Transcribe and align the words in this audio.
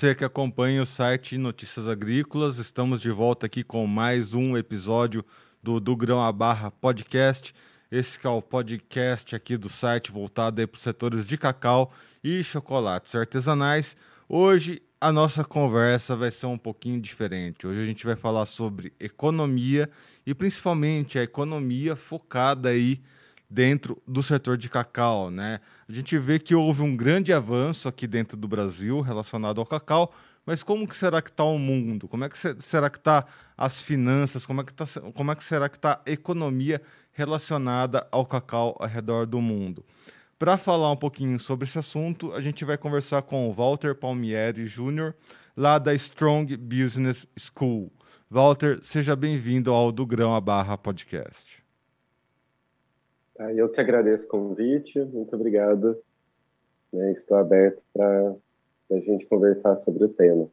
você 0.00 0.14
que 0.14 0.24
acompanha 0.24 0.80
o 0.80 0.86
site 0.86 1.36
Notícias 1.36 1.86
Agrícolas. 1.86 2.56
Estamos 2.56 3.02
de 3.02 3.10
volta 3.10 3.44
aqui 3.44 3.62
com 3.62 3.86
mais 3.86 4.32
um 4.32 4.56
episódio 4.56 5.22
do 5.62 5.78
Do 5.78 5.94
Grão 5.94 6.24
a 6.24 6.32
Barra 6.32 6.70
Podcast. 6.70 7.54
Esse 7.92 8.18
é 8.24 8.28
o 8.30 8.40
podcast 8.40 9.36
aqui 9.36 9.58
do 9.58 9.68
site 9.68 10.10
voltado 10.10 10.66
para 10.66 10.74
os 10.74 10.82
setores 10.82 11.26
de 11.26 11.36
cacau 11.36 11.92
e 12.24 12.42
chocolates 12.42 13.14
artesanais. 13.14 13.94
Hoje 14.26 14.80
a 14.98 15.12
nossa 15.12 15.44
conversa 15.44 16.16
vai 16.16 16.30
ser 16.30 16.46
um 16.46 16.56
pouquinho 16.56 16.98
diferente. 16.98 17.66
Hoje 17.66 17.82
a 17.82 17.86
gente 17.86 18.06
vai 18.06 18.16
falar 18.16 18.46
sobre 18.46 18.94
economia 18.98 19.90
e 20.24 20.34
principalmente 20.34 21.18
a 21.18 21.22
economia 21.22 21.94
focada 21.94 22.70
aí 22.70 23.02
dentro 23.50 24.00
do 24.06 24.22
setor 24.22 24.56
de 24.56 24.68
cacau, 24.68 25.30
né? 25.30 25.60
A 25.88 25.92
gente 25.92 26.16
vê 26.16 26.38
que 26.38 26.54
houve 26.54 26.82
um 26.82 26.96
grande 26.96 27.32
avanço 27.32 27.88
aqui 27.88 28.06
dentro 28.06 28.36
do 28.36 28.46
Brasil 28.46 29.00
relacionado 29.00 29.60
ao 29.60 29.66
cacau, 29.66 30.14
mas 30.46 30.62
como 30.62 30.86
que 30.86 30.96
será 30.96 31.20
que 31.20 31.30
está 31.30 31.44
o 31.44 31.58
mundo? 31.58 32.06
Como 32.06 32.24
é 32.24 32.28
que 32.28 32.38
será 32.38 32.88
que 32.88 32.98
está 32.98 33.26
as 33.58 33.82
finanças? 33.82 34.46
Como 34.46 34.60
é 34.60 34.64
que, 34.64 34.72
tá, 34.72 34.84
como 35.14 35.32
é 35.32 35.34
que 35.34 35.44
será 35.44 35.68
que 35.68 35.76
está 35.76 36.00
a 36.06 36.10
economia 36.10 36.80
relacionada 37.12 38.06
ao 38.12 38.24
cacau 38.24 38.76
ao 38.78 38.88
redor 38.88 39.26
do 39.26 39.40
mundo? 39.40 39.84
Para 40.38 40.56
falar 40.56 40.90
um 40.90 40.96
pouquinho 40.96 41.38
sobre 41.38 41.66
esse 41.66 41.78
assunto, 41.78 42.32
a 42.32 42.40
gente 42.40 42.64
vai 42.64 42.78
conversar 42.78 43.20
com 43.22 43.48
o 43.48 43.52
Walter 43.52 43.94
Palmieri 43.94 44.64
Jr., 44.64 45.12
lá 45.56 45.78
da 45.78 45.92
Strong 45.92 46.56
Business 46.56 47.26
School. 47.36 47.92
Walter, 48.30 48.78
seja 48.82 49.14
bem-vindo 49.14 49.72
ao 49.72 49.92
Do 49.92 50.06
Grão 50.06 50.34
a 50.34 50.40
Barra 50.40 50.78
Podcast. 50.78 51.59
Eu 53.48 53.70
que 53.70 53.80
agradeço 53.80 54.26
o 54.26 54.28
convite, 54.28 54.98
muito 55.00 55.34
obrigado. 55.34 55.96
Né, 56.92 57.12
estou 57.12 57.38
aberto 57.38 57.84
para 57.92 58.34
a 58.90 58.98
gente 58.98 59.24
conversar 59.26 59.78
sobre 59.78 60.04
o 60.04 60.08
tema. 60.08 60.48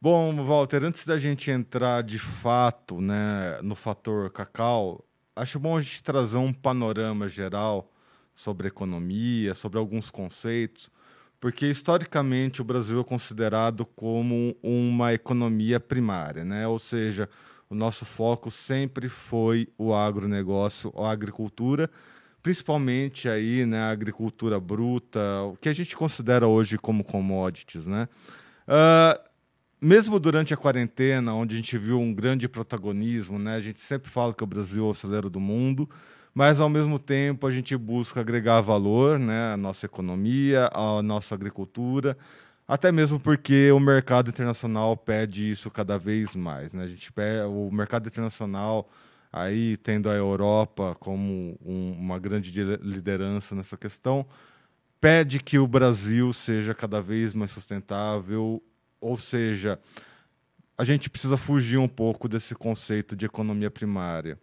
Bom, 0.00 0.44
Walter, 0.44 0.84
antes 0.84 1.04
da 1.04 1.18
gente 1.18 1.50
entrar 1.50 2.02
de 2.02 2.18
fato 2.18 3.00
né, 3.00 3.58
no 3.62 3.74
fator 3.74 4.30
cacau, 4.30 5.04
acho 5.34 5.58
bom 5.58 5.76
a 5.76 5.80
gente 5.80 6.02
trazer 6.02 6.38
um 6.38 6.52
panorama 6.52 7.28
geral 7.28 7.90
sobre 8.34 8.68
economia, 8.68 9.54
sobre 9.54 9.76
alguns 9.78 10.10
conceitos, 10.10 10.88
porque 11.40 11.66
historicamente 11.66 12.62
o 12.62 12.64
Brasil 12.64 13.00
é 13.00 13.04
considerado 13.04 13.84
como 13.84 14.56
uma 14.62 15.12
economia 15.12 15.80
primária, 15.80 16.44
né? 16.44 16.66
ou 16.66 16.78
seja, 16.78 17.28
o 17.70 17.74
nosso 17.74 18.04
foco 18.04 18.50
sempre 18.50 19.08
foi 19.08 19.68
o 19.76 19.94
agronegócio, 19.94 20.92
a 20.96 21.10
agricultura, 21.10 21.90
principalmente 22.42 23.28
aí, 23.28 23.66
né, 23.66 23.80
a 23.80 23.90
agricultura 23.90 24.58
bruta, 24.58 25.20
o 25.42 25.56
que 25.56 25.68
a 25.68 25.72
gente 25.72 25.94
considera 25.96 26.46
hoje 26.46 26.78
como 26.78 27.04
commodities, 27.04 27.86
né? 27.86 28.08
Uh, 28.66 29.28
mesmo 29.80 30.18
durante 30.18 30.52
a 30.54 30.56
quarentena, 30.56 31.34
onde 31.34 31.54
a 31.54 31.58
gente 31.58 31.76
viu 31.78 32.00
um 32.00 32.12
grande 32.12 32.48
protagonismo, 32.48 33.38
né, 33.38 33.56
a 33.56 33.60
gente 33.60 33.80
sempre 33.80 34.10
fala 34.10 34.34
que 34.34 34.42
o 34.42 34.46
Brasil 34.46 34.86
é 34.86 34.90
o 34.90 34.94
celeiro 34.94 35.28
do 35.28 35.38
mundo, 35.38 35.88
mas 36.34 36.60
ao 36.60 36.68
mesmo 36.68 36.98
tempo 36.98 37.46
a 37.46 37.50
gente 37.50 37.76
busca 37.76 38.20
agregar 38.20 38.60
valor, 38.60 39.18
né, 39.18 39.52
à 39.52 39.56
nossa 39.56 39.86
economia, 39.86 40.70
à 40.72 41.02
nossa 41.02 41.34
agricultura, 41.34 42.16
até 42.68 42.92
mesmo 42.92 43.18
porque 43.18 43.72
o 43.72 43.80
mercado 43.80 44.28
internacional 44.28 44.94
pede 44.94 45.50
isso 45.50 45.70
cada 45.70 45.98
vez 45.98 46.36
mais. 46.36 46.74
Né? 46.74 46.84
A 46.84 46.86
gente 46.86 47.10
pede, 47.10 47.46
o 47.46 47.70
mercado 47.72 48.06
internacional, 48.06 48.90
aí 49.32 49.78
tendo 49.78 50.10
a 50.10 50.14
Europa 50.14 50.94
como 51.00 51.58
um, 51.64 51.92
uma 51.92 52.18
grande 52.18 52.52
liderança 52.82 53.54
nessa 53.54 53.74
questão, 53.78 54.26
pede 55.00 55.40
que 55.40 55.58
o 55.58 55.66
Brasil 55.66 56.30
seja 56.34 56.74
cada 56.74 57.00
vez 57.00 57.32
mais 57.32 57.50
sustentável, 57.52 58.62
ou 59.00 59.16
seja, 59.16 59.78
a 60.76 60.84
gente 60.84 61.08
precisa 61.08 61.38
fugir 61.38 61.78
um 61.78 61.88
pouco 61.88 62.28
desse 62.28 62.54
conceito 62.54 63.16
de 63.16 63.24
economia 63.24 63.70
primária. 63.70 64.38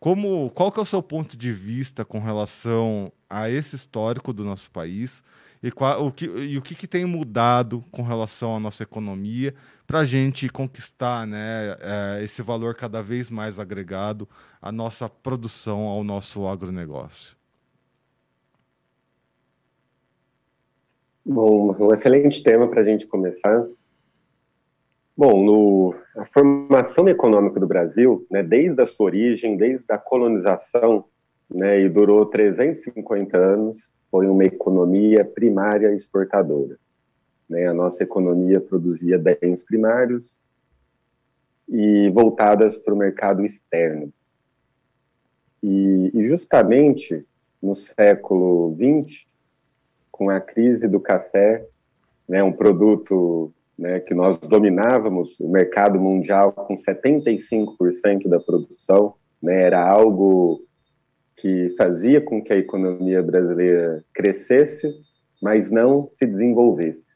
Como, 0.00 0.50
qual 0.50 0.72
que 0.72 0.78
é 0.78 0.82
o 0.82 0.86
seu 0.86 1.02
ponto 1.02 1.36
de 1.36 1.52
vista 1.52 2.06
com 2.06 2.20
relação 2.20 3.12
a 3.28 3.50
esse 3.50 3.76
histórico 3.76 4.32
do 4.32 4.44
nosso 4.44 4.70
país? 4.70 5.22
E, 5.62 5.70
qual, 5.70 6.06
o, 6.06 6.12
que, 6.12 6.26
e 6.26 6.58
o 6.58 6.62
que, 6.62 6.74
que 6.74 6.86
tem 6.86 7.04
mudado 7.04 7.84
com 7.90 8.02
relação 8.02 8.56
à 8.56 8.60
nossa 8.60 8.82
economia 8.82 9.54
para 9.86 10.00
a 10.00 10.04
gente 10.04 10.48
conquistar 10.48 11.26
né, 11.26 11.76
é, 11.80 12.24
esse 12.24 12.42
valor 12.42 12.74
cada 12.74 13.02
vez 13.02 13.30
mais 13.30 13.58
agregado 13.58 14.28
à 14.60 14.70
nossa 14.70 15.08
produção, 15.08 15.80
ao 15.86 16.02
nosso 16.02 16.46
agronegócio? 16.46 17.36
Bom, 21.24 21.74
um 21.78 21.92
excelente 21.92 22.42
tema 22.42 22.68
para 22.68 22.82
a 22.82 22.84
gente 22.84 23.06
começar. 23.06 23.66
Bom, 25.16 25.42
no, 25.42 25.94
a 26.16 26.26
formação 26.26 27.08
econômica 27.08 27.58
do 27.58 27.66
Brasil, 27.66 28.26
né, 28.30 28.42
desde 28.42 28.80
a 28.80 28.86
sua 28.86 29.06
origem, 29.06 29.56
desde 29.56 29.86
a 29.90 29.98
colonização, 29.98 31.04
né, 31.50 31.80
e 31.80 31.88
durou 31.88 32.26
350 32.26 33.36
anos, 33.36 33.92
foi 34.10 34.26
uma 34.26 34.44
economia 34.44 35.24
primária 35.24 35.94
exportadora. 35.94 36.78
Né? 37.48 37.66
A 37.66 37.74
nossa 37.74 38.02
economia 38.02 38.60
produzia 38.60 39.18
bens 39.18 39.64
primários 39.64 40.38
e 41.68 42.10
voltadas 42.10 42.78
para 42.78 42.94
o 42.94 42.96
mercado 42.96 43.44
externo. 43.44 44.12
E, 45.62 46.10
e 46.14 46.26
justamente 46.28 47.24
no 47.62 47.74
século 47.74 48.76
XX, 48.76 49.26
com 50.10 50.30
a 50.30 50.40
crise 50.40 50.86
do 50.88 51.00
café, 51.00 51.66
né, 52.28 52.42
um 52.42 52.52
produto 52.52 53.52
né, 53.78 54.00
que 54.00 54.14
nós 54.14 54.38
dominávamos 54.38 55.38
o 55.40 55.48
mercado 55.48 56.00
mundial 56.00 56.52
com 56.52 56.74
75% 56.74 58.28
da 58.28 58.40
produção, 58.40 59.14
né, 59.42 59.62
era 59.62 59.86
algo 59.86 60.65
que 61.36 61.74
fazia 61.76 62.20
com 62.20 62.42
que 62.42 62.52
a 62.52 62.56
economia 62.56 63.22
brasileira 63.22 64.02
crescesse, 64.14 64.90
mas 65.40 65.70
não 65.70 66.08
se 66.08 66.24
desenvolvesse. 66.24 67.14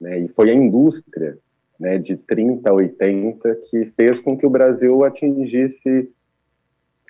Né? 0.00 0.20
E 0.20 0.28
foi 0.28 0.50
a 0.50 0.54
indústria 0.54 1.38
né, 1.78 1.98
de 1.98 2.16
30 2.16 2.68
a 2.68 2.74
80 2.74 3.54
que 3.70 3.86
fez 3.96 4.20
com 4.20 4.36
que 4.36 4.46
o 4.46 4.50
Brasil 4.50 5.02
atingisse 5.02 6.12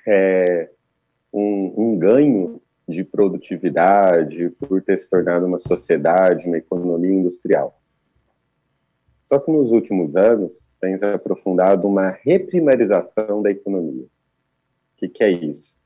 é, 0.06 0.70
um, 1.32 1.74
um 1.76 1.98
ganho 1.98 2.62
de 2.88 3.04
produtividade 3.04 4.50
por 4.50 4.82
ter 4.82 4.98
se 4.98 5.08
tornado 5.08 5.46
uma 5.46 5.58
sociedade, 5.58 6.46
uma 6.46 6.58
economia 6.58 7.12
industrial. 7.12 7.80
Só 9.26 9.38
que 9.38 9.50
nos 9.50 9.70
últimos 9.70 10.16
anos 10.16 10.68
tem 10.80 10.98
se 10.98 11.04
aprofundado 11.04 11.86
uma 11.86 12.10
reprimarização 12.10 13.42
da 13.42 13.50
economia. 13.50 14.04
O 14.04 14.08
que, 14.96 15.08
que 15.08 15.22
é 15.22 15.30
isso? 15.30 15.79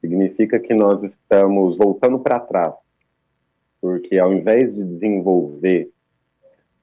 Significa 0.00 0.58
que 0.58 0.74
nós 0.74 1.02
estamos 1.02 1.78
voltando 1.78 2.18
para 2.18 2.40
trás, 2.40 2.74
porque 3.80 4.18
ao 4.18 4.32
invés 4.32 4.74
de 4.74 4.84
desenvolver 4.84 5.90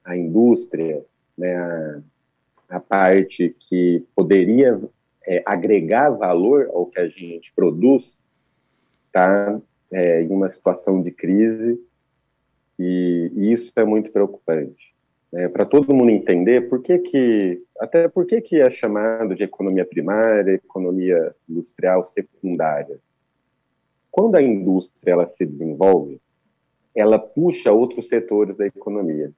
a 0.04 0.16
indústria, 0.16 1.04
né, 1.38 1.56
a, 1.56 2.02
a 2.70 2.80
parte 2.80 3.56
que 3.60 4.06
poderia 4.16 4.80
é, 5.26 5.44
agregar 5.46 6.10
valor 6.12 6.70
ao 6.74 6.86
que 6.86 7.00
a 7.00 7.08
gente 7.08 7.52
produz, 7.54 8.18
está 9.08 9.60
é, 9.92 10.22
em 10.22 10.30
uma 10.30 10.50
situação 10.50 11.02
de 11.02 11.12
crise 11.12 11.80
e, 12.80 13.32
e 13.36 13.52
isso 13.52 13.72
é 13.76 13.84
muito 13.84 14.12
preocupante. 14.12 14.96
É, 15.34 15.50
para 15.50 15.66
todo 15.66 15.94
mundo 15.94 16.10
entender 16.10 16.70
por 16.70 16.82
que 16.82 17.00
que 17.00 17.62
até 17.80 18.08
por 18.08 18.26
que 18.26 18.40
que 18.40 18.62
é 18.62 18.70
chamado 18.70 19.36
de 19.36 19.44
economia 19.44 19.86
primária, 19.86 20.54
economia 20.54 21.36
industrial 21.50 22.04
secundária. 22.04 22.98
Quando 24.18 24.36
a 24.36 24.42
indústria 24.42 25.12
ela 25.12 25.28
se 25.28 25.46
desenvolve, 25.46 26.20
ela 26.96 27.20
puxa 27.20 27.72
outros 27.72 28.08
setores 28.08 28.58
da 28.58 28.66
economia. 28.66 29.32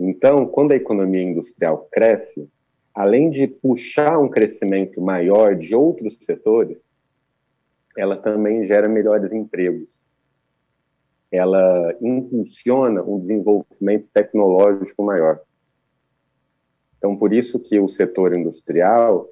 Então, 0.00 0.46
quando 0.46 0.72
a 0.72 0.76
economia 0.76 1.22
industrial 1.22 1.86
cresce, 1.92 2.48
além 2.94 3.28
de 3.28 3.46
puxar 3.46 4.18
um 4.18 4.30
crescimento 4.30 5.02
maior 5.02 5.54
de 5.54 5.74
outros 5.74 6.16
setores, 6.22 6.90
ela 7.94 8.16
também 8.16 8.66
gera 8.66 8.88
melhores 8.88 9.30
empregos. 9.32 9.86
Ela 11.30 11.94
impulsiona 12.00 13.02
um 13.02 13.18
desenvolvimento 13.18 14.08
tecnológico 14.14 15.02
maior. 15.02 15.42
Então, 16.96 17.14
por 17.18 17.34
isso 17.34 17.60
que 17.60 17.78
o 17.78 17.86
setor 17.86 18.34
industrial 18.34 19.28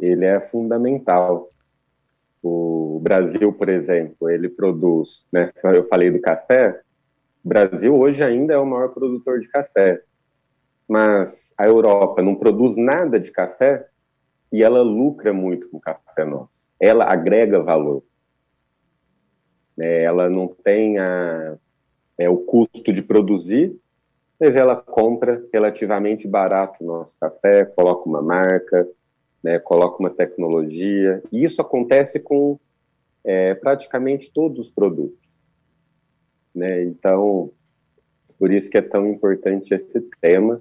ele 0.00 0.24
é 0.24 0.38
fundamental 0.38 1.50
o 2.42 3.00
Brasil, 3.02 3.52
por 3.52 3.68
exemplo, 3.68 4.30
ele 4.30 4.48
produz, 4.48 5.26
né? 5.32 5.52
Eu 5.64 5.86
falei 5.88 6.10
do 6.10 6.20
café. 6.20 6.80
O 7.44 7.48
Brasil 7.48 7.94
hoje 7.94 8.22
ainda 8.22 8.54
é 8.54 8.58
o 8.58 8.66
maior 8.66 8.88
produtor 8.88 9.40
de 9.40 9.48
café, 9.48 10.02
mas 10.88 11.52
a 11.56 11.66
Europa 11.66 12.22
não 12.22 12.34
produz 12.34 12.76
nada 12.76 13.18
de 13.18 13.30
café 13.30 13.86
e 14.52 14.62
ela 14.62 14.82
lucra 14.82 15.32
muito 15.32 15.68
com 15.68 15.76
o 15.76 15.80
café 15.80 16.24
nosso. 16.24 16.68
Ela 16.80 17.04
agrega 17.04 17.62
valor. 17.62 18.02
É, 19.78 20.02
ela 20.02 20.28
não 20.28 20.48
tem 20.48 20.98
a, 20.98 21.56
é, 22.18 22.28
o 22.28 22.36
custo 22.36 22.92
de 22.92 23.02
produzir, 23.02 23.74
mas 24.38 24.54
ela 24.54 24.76
compra 24.76 25.42
relativamente 25.52 26.26
barato 26.26 26.82
o 26.82 26.86
nosso 26.86 27.18
café, 27.18 27.64
coloca 27.64 28.08
uma 28.08 28.20
marca, 28.20 28.86
né, 29.42 29.58
coloca 29.58 29.98
uma 29.98 30.10
tecnologia, 30.10 31.22
e 31.32 31.42
isso 31.42 31.60
acontece 31.60 32.20
com 32.20 32.58
é, 33.24 33.54
praticamente 33.54 34.30
todos 34.32 34.58
os 34.58 34.70
produtos. 34.70 35.18
Né? 36.54 36.84
Então, 36.84 37.50
por 38.38 38.52
isso 38.52 38.70
que 38.70 38.78
é 38.78 38.82
tão 38.82 39.08
importante 39.08 39.74
esse 39.74 40.00
tema, 40.20 40.60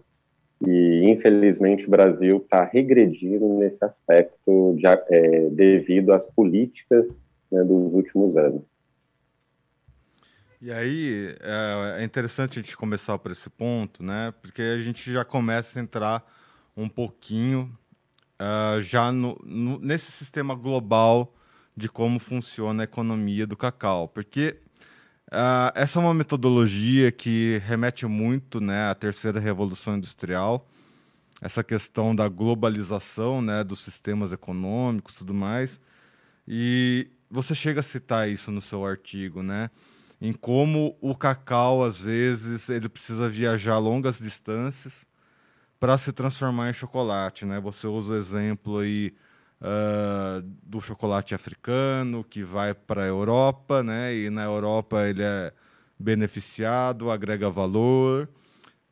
e 0.66 1.10
infelizmente 1.10 1.88
o 1.88 1.90
Brasil 1.90 2.38
está 2.38 2.66
regredindo 2.66 3.48
nesse 3.58 3.84
aspecto 3.84 4.76
de, 4.78 4.86
é, 4.86 5.50
devido 5.50 6.12
às 6.12 6.28
políticas 6.28 7.08
né, 7.50 7.64
dos 7.64 7.94
últimos 7.94 8.36
anos. 8.36 8.64
E 10.62 10.74
aí 10.74 11.36
é, 11.40 12.02
é 12.02 12.04
interessante 12.04 12.60
a 12.60 12.62
gente 12.62 12.76
começar 12.76 13.18
por 13.18 13.32
esse 13.32 13.50
ponto, 13.50 14.04
né? 14.04 14.34
Porque 14.42 14.62
a 14.62 14.78
gente 14.78 15.12
já 15.12 15.24
começa 15.24 15.80
a 15.80 15.82
entrar 15.82 16.26
um 16.76 16.90
pouquinho 16.90 17.72
uh, 18.40 18.82
já 18.82 19.12
no, 19.12 19.40
no, 19.44 19.80
nesse 19.80 20.12
sistema 20.12 20.56
global 20.56 21.34
de 21.76 21.88
como 21.90 22.20
funciona 22.20 22.84
a 22.84 22.86
economia 22.86 23.46
do 23.46 23.56
cacau, 23.56 24.08
porque 24.08 24.60
uh, 25.28 25.72
essa 25.76 26.00
é 26.00 26.02
uma 26.02 26.14
metodologia 26.14 27.12
que 27.12 27.62
remete 27.66 28.06
muito, 28.06 28.60
né, 28.60 28.90
à 28.90 28.96
terceira 28.96 29.40
revolução 29.40 29.98
industrial, 29.98 30.68
essa 31.42 31.64
questão 31.64 32.16
da 32.16 32.28
globalização, 32.28 33.42
né, 33.42 33.64
dos 33.64 33.80
sistemas 33.80 34.34
econômicos, 34.34 35.16
tudo 35.16 35.34
mais, 35.34 35.80
e 36.48 37.08
você 37.30 37.56
chega 37.56 37.80
a 37.80 37.84
citar 37.84 38.30
isso 38.30 38.52
no 38.52 38.62
seu 38.62 38.86
artigo, 38.86 39.42
né? 39.44 39.70
em 40.22 40.34
como 40.34 40.98
o 41.00 41.16
cacau, 41.16 41.84
às 41.84 42.00
vezes, 42.00 42.70
ele 42.70 42.90
precisa 42.90 43.30
viajar 43.30 43.78
longas 43.78 44.20
distâncias 44.20 45.06
para 45.80 45.98
se 45.98 46.12
transformar 46.12 46.70
em 46.70 46.74
chocolate. 46.74 47.46
Né? 47.46 47.60
Você 47.60 47.88
usa 47.88 48.14
o 48.14 48.18
exemplo 48.18 48.80
aí 48.80 49.14
uh, 49.62 50.42
do 50.64 50.82
chocolate 50.82 51.34
africano, 51.34 52.24
que 52.24 52.44
vai 52.44 52.74
para 52.74 53.04
a 53.04 53.08
Europa, 53.08 53.82
né? 53.82 54.14
e 54.14 54.30
na 54.30 54.44
Europa 54.44 55.08
ele 55.08 55.24
é 55.24 55.54
beneficiado, 55.98 57.12
agrega 57.12 57.50
valor, 57.50 58.30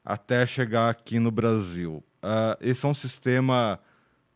até 0.03 0.45
chegar 0.45 0.89
aqui 0.89 1.19
no 1.19 1.31
Brasil. 1.31 2.03
Uh, 2.23 2.57
esse 2.61 2.85
é 2.85 2.89
um 2.89 2.93
sistema 2.93 3.79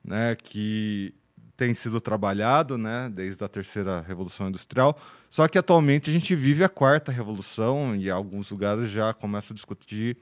né, 0.03 0.35
que 0.35 1.13
tem 1.55 1.73
sido 1.73 2.01
trabalhado 2.01 2.77
né, 2.77 3.09
desde 3.13 3.43
a 3.43 3.47
terceira 3.47 4.01
revolução 4.01 4.49
industrial, 4.49 4.99
só 5.29 5.47
que 5.47 5.57
atualmente 5.57 6.09
a 6.09 6.13
gente 6.13 6.35
vive 6.35 6.63
a 6.63 6.69
quarta 6.69 7.11
revolução 7.11 7.95
e 7.95 8.09
alguns 8.09 8.49
lugares 8.49 8.89
já 8.89 9.13
começam 9.13 9.53
a 9.53 9.55
discutir 9.55 10.17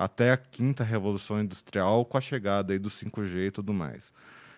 até 0.00 0.32
a 0.32 0.36
quinta 0.38 0.82
revolução 0.82 1.42
industrial 1.42 2.06
com 2.06 2.16
a 2.16 2.22
chegada 2.22 2.72
aí 2.72 2.78
do 2.78 2.88
5G 2.88 3.48
e 3.48 3.50
tudo 3.50 3.74
mais. 3.74 4.14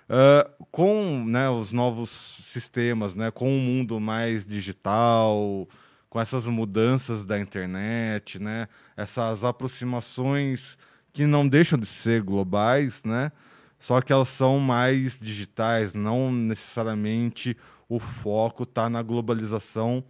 Uh, 0.09 0.67
com 0.71 1.25
né, 1.27 1.51
os 1.51 1.73
novos 1.73 2.11
sistemas, 2.11 3.17
né, 3.17 3.29
com 3.33 3.47
o 3.47 3.49
um 3.49 3.59
mundo 3.59 3.99
mais 3.99 4.47
digital, 4.47 5.69
com 6.09 6.21
essas 6.21 6.47
mudanças 6.47 7.25
da 7.25 7.41
internet, 7.41 8.39
né, 8.39 8.69
essas 8.97 9.43
aproximações 9.43 10.79
que 11.13 11.27
não 11.27 11.49
deixam 11.49 11.77
de 11.77 11.87
ser 11.87 12.23
globais, 12.23 13.03
né, 13.03 13.33
só 13.81 14.01
que 14.01 14.13
elas 14.13 14.29
são 14.29 14.61
mais 14.61 15.19
digitais, 15.19 15.93
não 15.93 16.31
necessariamente 16.31 17.57
o 17.89 17.99
foco 17.99 18.63
está 18.63 18.89
na 18.89 19.03
globalização 19.03 20.05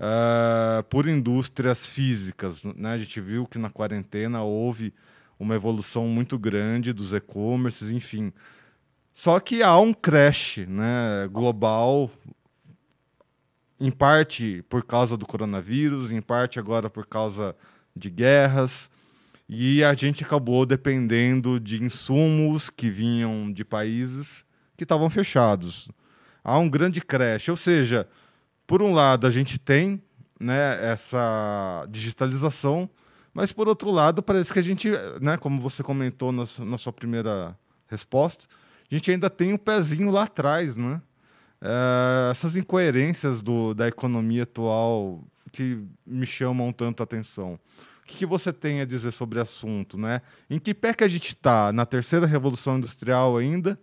uh, 0.00 0.82
por 0.84 1.06
indústrias 1.06 1.84
físicas. 1.86 2.62
Né? 2.64 2.92
A 2.92 2.98
gente 2.98 3.20
viu 3.20 3.46
que 3.46 3.58
na 3.58 3.70
quarentena 3.70 4.42
houve 4.42 4.92
uma 5.38 5.54
evolução 5.54 6.06
muito 6.08 6.38
grande 6.38 6.92
dos 6.92 7.12
e-commerces, 7.12 7.90
enfim. 7.90 8.32
Só 9.12 9.40
que 9.40 9.62
há 9.62 9.78
um 9.78 9.92
crash 9.92 10.58
né, 10.68 11.28
global, 11.30 12.10
em 13.78 13.90
parte 13.90 14.64
por 14.68 14.84
causa 14.84 15.16
do 15.16 15.26
coronavírus, 15.26 16.12
em 16.12 16.20
parte 16.20 16.58
agora 16.58 16.88
por 16.88 17.06
causa 17.06 17.54
de 17.94 18.10
guerras, 18.10 18.90
e 19.48 19.84
a 19.84 19.94
gente 19.94 20.24
acabou 20.24 20.66
dependendo 20.66 21.60
de 21.60 21.82
insumos 21.82 22.68
que 22.68 22.90
vinham 22.90 23.52
de 23.52 23.64
países 23.64 24.44
que 24.76 24.84
estavam 24.84 25.08
fechados 25.08 25.88
há 26.46 26.56
um 26.58 26.68
grande 26.68 27.00
crash. 27.00 27.48
Ou 27.48 27.56
seja, 27.56 28.08
por 28.66 28.82
um 28.82 28.92
lado, 28.92 29.26
a 29.26 29.30
gente 29.30 29.58
tem 29.58 30.02
né, 30.40 30.92
essa 30.92 31.86
digitalização, 31.88 32.88
mas 33.32 33.52
por 33.52 33.68
outro 33.68 33.90
lado, 33.90 34.22
parece 34.22 34.52
que 34.52 34.58
a 34.58 34.62
gente, 34.62 34.90
né, 35.20 35.36
como 35.36 35.60
você 35.60 35.82
comentou 35.82 36.32
na, 36.32 36.44
na 36.60 36.78
sua 36.78 36.92
primeira 36.92 37.56
resposta, 37.86 38.46
a 38.90 38.94
gente 38.94 39.10
ainda 39.10 39.28
tem 39.28 39.52
um 39.52 39.58
pezinho 39.58 40.10
lá 40.10 40.24
atrás, 40.24 40.76
né? 40.76 41.00
É, 41.60 42.30
essas 42.30 42.54
incoerências 42.56 43.42
do, 43.42 43.74
da 43.74 43.88
economia 43.88 44.44
atual 44.44 45.24
que 45.52 45.82
me 46.06 46.26
chamam 46.26 46.72
tanto 46.72 47.02
a 47.02 47.04
atenção. 47.04 47.58
O 48.02 48.06
que, 48.06 48.18
que, 48.18 48.26
você 48.26 48.52
tem 48.52 48.80
a 48.80 48.84
dizer 48.84 49.10
sobre 49.10 49.38
o 49.38 49.42
assunto, 49.42 49.98
né? 49.98 50.20
Em 50.48 50.58
que 50.60 50.72
pé 50.72 50.94
que 50.94 51.02
a 51.02 51.08
gente 51.08 51.30
está? 51.30 51.72
Na 51.72 51.84
terceira 51.84 52.26
revolução 52.26 52.78
industrial 52.78 53.36
ainda? 53.36 53.78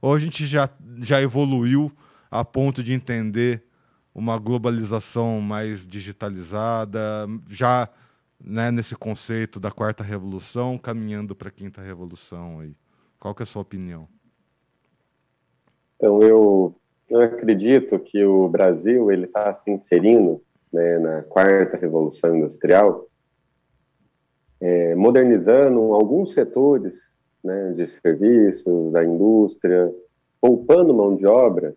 Ou 0.00 0.14
a 0.14 0.18
gente 0.18 0.46
já, 0.46 0.68
já 0.98 1.22
evoluiu 1.22 1.90
a 2.30 2.44
ponto 2.44 2.82
de 2.82 2.92
entender 2.92 3.62
uma 4.14 4.38
globalização 4.38 5.40
mais 5.40 5.86
digitalizada, 5.86 7.26
já 7.48 7.88
né, 8.44 8.70
nesse 8.70 8.94
conceito 8.96 9.60
da 9.60 9.70
quarta 9.70 10.02
revolução, 10.02 10.76
caminhando 10.76 11.34
para 11.34 11.48
a 11.48 11.52
quinta 11.52 11.80
revolução? 11.80 12.60
Aí. 12.60 12.74
Qual 13.18 13.34
que 13.34 13.42
é 13.42 13.44
a 13.44 13.46
sua 13.46 13.62
opinião? 13.62 14.08
Então, 15.96 16.20
eu, 16.22 16.74
eu 17.08 17.20
acredito 17.20 17.98
que 17.98 18.24
o 18.24 18.48
Brasil 18.48 19.12
ele 19.12 19.26
está 19.26 19.54
se 19.54 19.70
inserindo 19.70 20.42
né, 20.72 20.98
na 20.98 21.22
quarta 21.22 21.76
revolução 21.76 22.36
industrial, 22.36 23.06
é, 24.60 24.94
modernizando 24.94 25.92
alguns 25.92 26.34
setores 26.34 27.12
né, 27.42 27.72
de 27.72 27.86
serviços, 27.86 28.92
da 28.92 29.04
indústria, 29.04 29.92
poupando 30.40 30.94
mão 30.94 31.14
de 31.14 31.26
obra, 31.26 31.76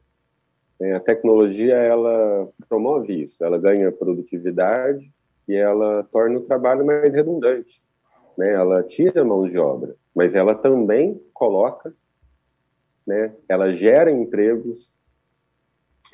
a 0.82 1.00
tecnologia 1.00 1.76
ela 1.76 2.50
promove 2.68 3.22
isso, 3.24 3.44
ela 3.44 3.58
ganha 3.58 3.92
produtividade 3.92 5.10
e 5.48 5.56
ela 5.56 6.04
torna 6.12 6.38
o 6.38 6.42
trabalho 6.42 6.86
mais 6.86 7.14
redundante. 7.14 7.82
Né, 8.38 8.52
ela 8.52 8.84
tira 8.84 9.24
mão 9.24 9.48
de 9.48 9.58
obra, 9.58 9.96
mas 10.14 10.36
ela 10.36 10.54
também 10.54 11.22
coloca, 11.34 11.94
né, 13.08 13.34
ela 13.48 13.74
gera 13.74 14.12
empregos 14.12 14.94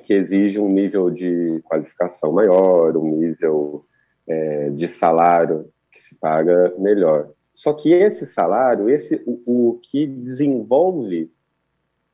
que 0.04 0.14
exigem 0.14 0.62
um 0.62 0.70
nível 0.70 1.10
de 1.10 1.60
qualificação 1.64 2.32
maior, 2.32 2.96
um 2.96 3.18
nível 3.18 3.86
é, 4.28 4.70
de 4.70 4.88
salário 4.88 5.70
que 5.92 6.02
se 6.02 6.16
paga 6.16 6.74
melhor. 6.78 7.30
Só 7.54 7.74
que 7.74 7.92
esse 7.92 8.26
salário, 8.26 8.90
esse 8.90 9.22
o, 9.26 9.72
o 9.72 9.80
que 9.80 10.06
desenvolve 10.06 11.32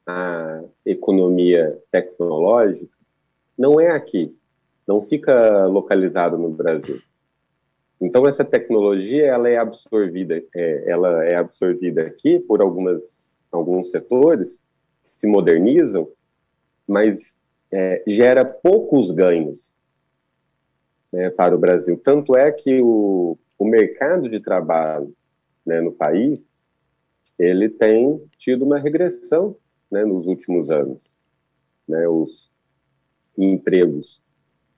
a 0.07 0.63
economia 0.85 1.77
tecnológica, 1.91 2.87
não 3.57 3.79
é 3.79 3.91
aqui, 3.91 4.33
não 4.87 5.01
fica 5.01 5.65
localizado 5.65 6.37
no 6.37 6.49
Brasil. 6.49 7.01
Então 7.99 8.25
essa 8.25 8.45
tecnologia 8.45 9.25
ela 9.25 9.49
é 9.49 9.57
absorvida, 9.57 10.41
é, 10.55 10.89
ela 10.89 11.25
é 11.25 11.35
absorvida 11.35 12.03
aqui 12.03 12.39
por 12.39 12.61
algumas 12.61 13.25
alguns 13.51 13.91
setores 13.91 14.61
que 15.03 15.11
se 15.11 15.27
modernizam, 15.27 16.07
mas 16.87 17.35
é, 17.71 18.03
gera 18.07 18.45
poucos 18.45 19.11
ganhos 19.11 19.75
né, 21.11 21.29
para 21.29 21.55
o 21.55 21.57
Brasil. 21.57 21.99
Tanto 22.03 22.35
é 22.37 22.51
que 22.51 22.81
o, 22.81 23.37
o 23.57 23.65
mercado 23.65 24.29
de 24.29 24.39
trabalho 24.39 25.13
né, 25.65 25.81
no 25.81 25.91
país, 25.91 26.53
ele 27.39 27.69
tem 27.69 28.21
tido 28.37 28.63
uma 28.63 28.77
regressão 28.77 29.55
né, 29.91 30.03
nos 30.03 30.25
últimos 30.27 30.69
anos. 30.69 31.15
Né, 31.87 32.07
os 32.07 32.51
empregos 33.37 34.21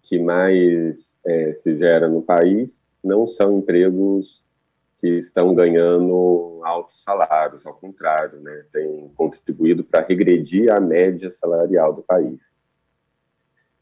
que 0.04 0.20
mais 0.20 1.20
é, 1.26 1.54
se 1.54 1.78
gera 1.78 2.08
no 2.08 2.22
país 2.22 2.86
não 3.04 3.28
são 3.28 3.60
empregos 3.60 4.44
que 5.00 5.08
estão 5.08 5.56
ganhando 5.56 6.62
altos 6.64 7.02
salários, 7.04 7.66
ao 7.66 7.74
contrário, 7.74 8.40
né, 8.42 8.66
tem 8.72 9.10
contribuído 9.16 9.84
para 9.84 10.06
regredir 10.06 10.72
a 10.72 10.80
média 10.80 11.32
salarial 11.32 11.94
do 11.94 12.02
país. 12.02 12.40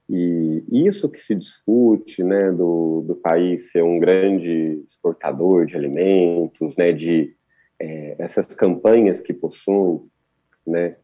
E 0.09 0.63
isso 0.69 1.09
que 1.09 1.19
se 1.19 1.35
discute, 1.35 2.23
né, 2.23 2.51
do, 2.51 3.03
do 3.05 3.15
país 3.15 3.71
ser 3.71 3.83
um 3.83 3.99
grande 3.99 4.83
exportador 4.87 5.65
de 5.65 5.75
alimentos, 5.75 6.77
né, 6.77 6.93
de 6.93 7.35
é, 7.79 8.15
essas 8.19 8.45
campanhas 8.53 9.19
que 9.19 9.33
possuem, 9.33 10.09
né, 10.65 10.97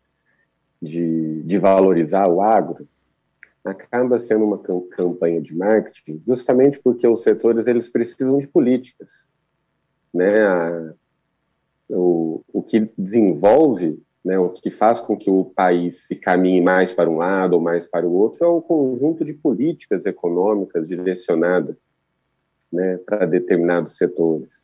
de, 0.83 1.41
de 1.43 1.57
valorizar 1.57 2.27
o 2.27 2.41
agro, 2.41 2.87
acaba 3.63 4.19
sendo 4.19 4.43
uma 4.43 4.57
campanha 4.57 5.41
de 5.41 5.55
marketing, 5.55 6.21
justamente 6.27 6.79
porque 6.81 7.07
os 7.07 7.23
setores 7.23 7.65
eles 7.65 7.87
precisam 7.87 8.37
de 8.37 8.47
políticas, 8.47 9.25
né? 10.13 10.41
A, 10.45 10.93
o, 11.89 12.43
o 12.51 12.61
que 12.61 12.89
desenvolve, 12.97 14.01
né, 14.23 14.37
o 14.39 14.49
que 14.49 14.71
faz 14.71 14.99
com 14.99 15.17
que 15.17 15.29
o 15.29 15.45
país 15.45 16.07
se 16.07 16.15
caminhe 16.15 16.61
mais 16.61 16.93
para 16.93 17.09
um 17.09 17.17
lado 17.17 17.53
ou 17.53 17.61
mais 17.61 17.85
para 17.85 18.07
o 18.07 18.13
outro 18.13 18.45
é 18.45 18.49
um 18.49 18.61
conjunto 18.61 19.23
de 19.23 19.33
políticas 19.33 20.05
econômicas 20.05 20.87
direcionadas 20.87 21.77
né, 22.71 22.97
para 23.05 23.25
determinados 23.25 23.97
setores. 23.97 24.63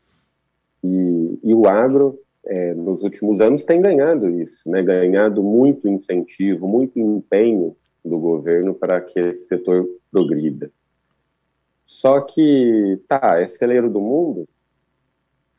E, 0.83 1.39
e 1.43 1.53
o 1.53 1.67
agro, 1.67 2.17
é, 2.45 2.73
nos 2.73 3.03
últimos 3.03 3.41
anos, 3.41 3.63
tem 3.63 3.81
ganhado 3.81 4.29
isso, 4.29 4.69
né, 4.69 4.81
ganhado 4.81 5.43
muito 5.43 5.87
incentivo, 5.87 6.67
muito 6.67 6.97
empenho 6.97 7.75
do 8.03 8.17
governo 8.17 8.73
para 8.73 9.01
que 9.01 9.19
esse 9.19 9.47
setor 9.47 9.87
progrida. 10.11 10.71
Só 11.85 12.21
que, 12.21 12.99
tá, 13.07 13.39
é 13.39 13.47
celeiro 13.47 13.89
do 13.89 13.99
mundo, 13.99 14.47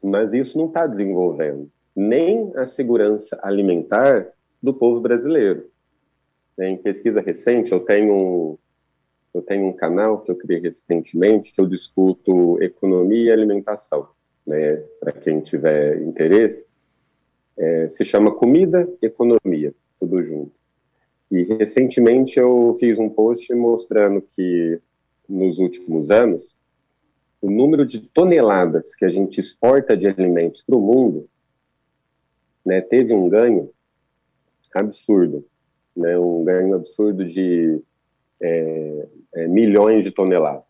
mas 0.03 0.33
isso 0.33 0.57
não 0.57 0.67
está 0.67 0.87
desenvolvendo 0.87 1.71
nem 1.95 2.53
a 2.57 2.67
segurança 2.67 3.39
alimentar 3.43 4.33
do 4.63 4.73
povo 4.73 5.01
brasileiro. 5.01 5.69
Em 6.59 6.77
pesquisa 6.77 7.21
recente, 7.21 7.73
eu 7.73 7.81
tenho 7.81 8.15
um, 8.15 8.59
eu 9.35 9.43
tenho 9.43 9.67
um 9.67 9.73
canal 9.73 10.21
que 10.21 10.31
eu 10.31 10.37
criei 10.37 10.61
recentemente 10.61 11.53
que 11.53 11.61
eu 11.61 11.67
discuto 11.67 12.63
economia 12.63 13.31
e 13.31 13.33
alimentação. 13.33 14.09
Né? 14.47 14.77
Para 14.99 15.13
quem 15.13 15.41
tiver 15.41 16.01
interesse, 16.03 16.67
é, 17.57 17.91
se 17.91 18.05
chama 18.05 18.35
Comida 18.35 18.89
Economia, 19.03 19.75
tudo 19.99 20.23
junto. 20.25 20.53
E 21.31 21.45
recentemente 21.45 22.39
eu 22.39 22.75
fiz 22.79 22.99
um 22.99 23.09
post 23.09 23.53
mostrando 23.55 24.21
que 24.21 24.81
nos 25.29 25.59
últimos 25.59 26.11
anos 26.11 26.59
o 27.41 27.51
número 27.51 27.87
de 27.87 28.01
toneladas 28.01 28.95
que 28.95 29.05
a 29.05 29.09
gente 29.09 29.41
exporta 29.41 29.97
de 29.97 30.09
alimentos 30.09 30.63
para 30.63 30.77
o 30.77 30.81
mundo 30.81 31.29
né, 32.65 32.81
teve 32.81 33.15
um 33.15 33.29
ganho 33.29 33.71
absurdo, 34.75 35.45
né, 35.97 36.19
um 36.19 36.45
ganho 36.45 36.75
absurdo 36.75 37.25
de 37.25 37.81
é, 38.41 39.09
é, 39.35 39.47
milhões 39.49 40.05
de 40.05 40.11
toneladas. 40.11 40.65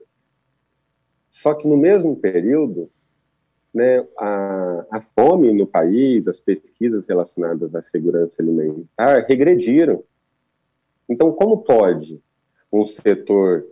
Só 1.29 1.55
que 1.55 1.69
no 1.69 1.77
mesmo 1.77 2.17
período, 2.17 2.91
né, 3.73 4.07
a, 4.19 4.87
a 4.91 5.01
fome 5.01 5.53
no 5.53 5.67
país, 5.67 6.27
as 6.27 6.41
pesquisas 6.41 7.07
relacionadas 7.07 7.75
à 7.75 7.83
segurança 7.83 8.43
alimentar 8.43 9.25
regrediram. 9.29 10.03
Então, 11.09 11.33
como 11.33 11.59
pode 11.59 12.21
um 12.73 12.85
setor 12.85 13.65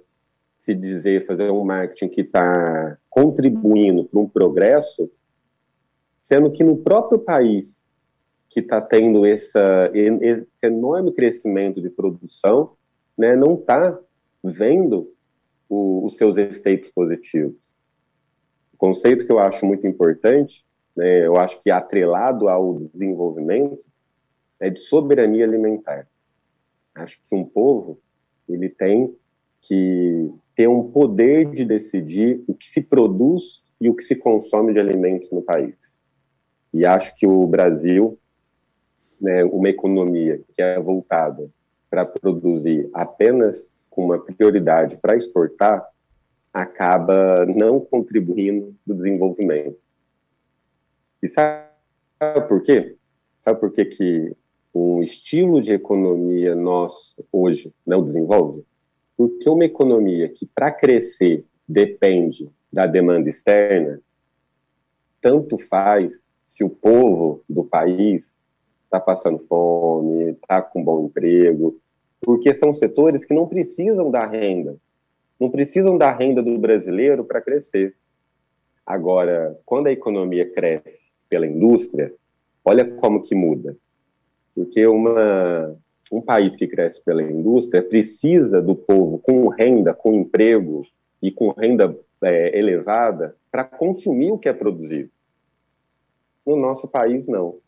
se 0.58 0.74
dizer, 0.74 1.26
fazer 1.26 1.50
um 1.50 1.64
marketing 1.64 2.08
que 2.08 2.20
está 2.22 2.98
contribuindo 3.08 4.04
para 4.04 4.20
um 4.20 4.28
progresso, 4.28 5.10
sendo 6.22 6.50
que 6.50 6.64
no 6.64 6.76
próprio 6.78 7.18
país 7.18 7.82
que 8.48 8.60
está 8.60 8.80
tendo 8.80 9.24
essa, 9.24 9.90
esse 9.94 10.46
enorme 10.62 11.12
crescimento 11.12 11.80
de 11.80 11.90
produção, 11.90 12.72
né, 13.16 13.36
não 13.36 13.54
está 13.54 13.98
vendo 14.42 15.12
o, 15.68 16.04
os 16.04 16.16
seus 16.16 16.38
efeitos 16.38 16.90
positivos. 16.90 17.67
Conceito 18.78 19.26
que 19.26 19.32
eu 19.32 19.40
acho 19.40 19.66
muito 19.66 19.86
importante, 19.86 20.64
né, 20.96 21.26
eu 21.26 21.36
acho 21.36 21.60
que 21.60 21.70
atrelado 21.70 22.48
ao 22.48 22.78
desenvolvimento, 22.78 23.84
é 24.60 24.70
de 24.70 24.80
soberania 24.80 25.44
alimentar. 25.44 26.08
Acho 26.94 27.20
que 27.26 27.34
um 27.34 27.44
povo 27.44 28.00
ele 28.48 28.68
tem 28.68 29.14
que 29.60 30.32
ter 30.54 30.68
um 30.68 30.90
poder 30.90 31.50
de 31.50 31.64
decidir 31.64 32.42
o 32.48 32.54
que 32.54 32.66
se 32.66 32.80
produz 32.80 33.62
e 33.80 33.88
o 33.88 33.94
que 33.94 34.02
se 34.02 34.16
consome 34.16 34.72
de 34.72 34.80
alimentos 34.80 35.30
no 35.30 35.42
país. 35.42 35.76
E 36.72 36.84
acho 36.86 37.14
que 37.16 37.26
o 37.26 37.46
Brasil, 37.46 38.18
né, 39.20 39.44
uma 39.44 39.68
economia 39.68 40.40
que 40.52 40.62
é 40.62 40.78
voltada 40.80 41.48
para 41.90 42.04
produzir 42.04 42.88
apenas 42.92 43.68
com 43.88 44.04
uma 44.06 44.18
prioridade 44.18 44.96
para 44.96 45.16
exportar, 45.16 45.86
acaba 46.52 47.46
não 47.46 47.80
contribuindo 47.80 48.74
para 48.84 48.94
o 48.94 48.96
desenvolvimento. 48.96 49.78
E 51.22 51.28
sabe 51.28 51.68
por 52.48 52.62
quê? 52.62 52.96
Sabe 53.40 53.60
por 53.60 53.72
quê 53.72 53.84
que 53.84 54.36
um 54.74 55.02
estilo 55.02 55.60
de 55.60 55.72
economia 55.72 56.54
nosso 56.54 57.24
hoje 57.32 57.72
não 57.86 58.04
desenvolve? 58.04 58.64
Porque 59.16 59.48
uma 59.48 59.64
economia 59.64 60.28
que, 60.28 60.46
para 60.46 60.70
crescer, 60.70 61.44
depende 61.66 62.50
da 62.72 62.86
demanda 62.86 63.28
externa, 63.28 64.00
tanto 65.20 65.58
faz 65.58 66.30
se 66.46 66.62
o 66.64 66.70
povo 66.70 67.42
do 67.48 67.64
país 67.64 68.38
está 68.84 68.98
passando 68.98 69.38
fome, 69.40 70.30
está 70.30 70.62
com 70.62 70.82
bom 70.82 71.04
emprego, 71.04 71.78
porque 72.20 72.54
são 72.54 72.72
setores 72.72 73.24
que 73.24 73.34
não 73.34 73.46
precisam 73.46 74.10
da 74.10 74.26
renda, 74.26 74.76
não 75.38 75.50
precisam 75.50 75.96
da 75.96 76.10
renda 76.10 76.42
do 76.42 76.58
brasileiro 76.58 77.24
para 77.24 77.40
crescer. 77.40 77.94
Agora, 78.84 79.58
quando 79.64 79.86
a 79.86 79.92
economia 79.92 80.50
cresce 80.50 81.12
pela 81.28 81.46
indústria, 81.46 82.12
olha 82.64 82.84
como 82.84 83.22
que 83.22 83.34
muda. 83.34 83.76
Porque 84.54 84.86
uma, 84.86 85.76
um 86.10 86.20
país 86.20 86.56
que 86.56 86.66
cresce 86.66 87.02
pela 87.04 87.22
indústria 87.22 87.82
precisa 87.82 88.60
do 88.60 88.74
povo 88.74 89.18
com 89.18 89.48
renda, 89.48 89.94
com 89.94 90.14
emprego 90.14 90.86
e 91.22 91.30
com 91.30 91.50
renda 91.50 91.96
é, 92.22 92.58
elevada 92.58 93.36
para 93.50 93.64
consumir 93.64 94.32
o 94.32 94.38
que 94.38 94.48
é 94.48 94.52
produzido. 94.52 95.10
No 96.46 96.56
nosso 96.56 96.88
país, 96.88 97.26
não. 97.26 97.58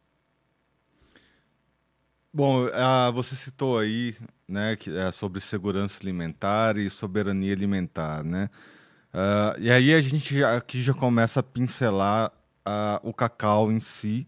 Bom, 2.33 2.67
uh, 2.67 3.13
você 3.13 3.35
citou 3.35 3.79
aí, 3.79 4.15
né, 4.51 4.77
que 4.77 4.95
é 4.97 5.13
sobre 5.13 5.41
segurança 5.41 5.99
alimentar 6.01 6.77
e 6.77 6.91
soberania 6.91 7.53
alimentar, 7.53 8.25
né? 8.25 8.51
Uh, 9.13 9.59
e 9.59 9.71
aí 9.71 9.95
a 9.95 10.01
gente 10.01 10.43
aqui 10.45 10.83
já 10.83 10.95
começa 10.95 11.41
a 11.41 11.43
pincelar 11.43 12.33
uh, 12.67 13.09
o 13.09 13.13
cacau 13.13 13.71
em 13.71 13.81
si, 13.81 14.27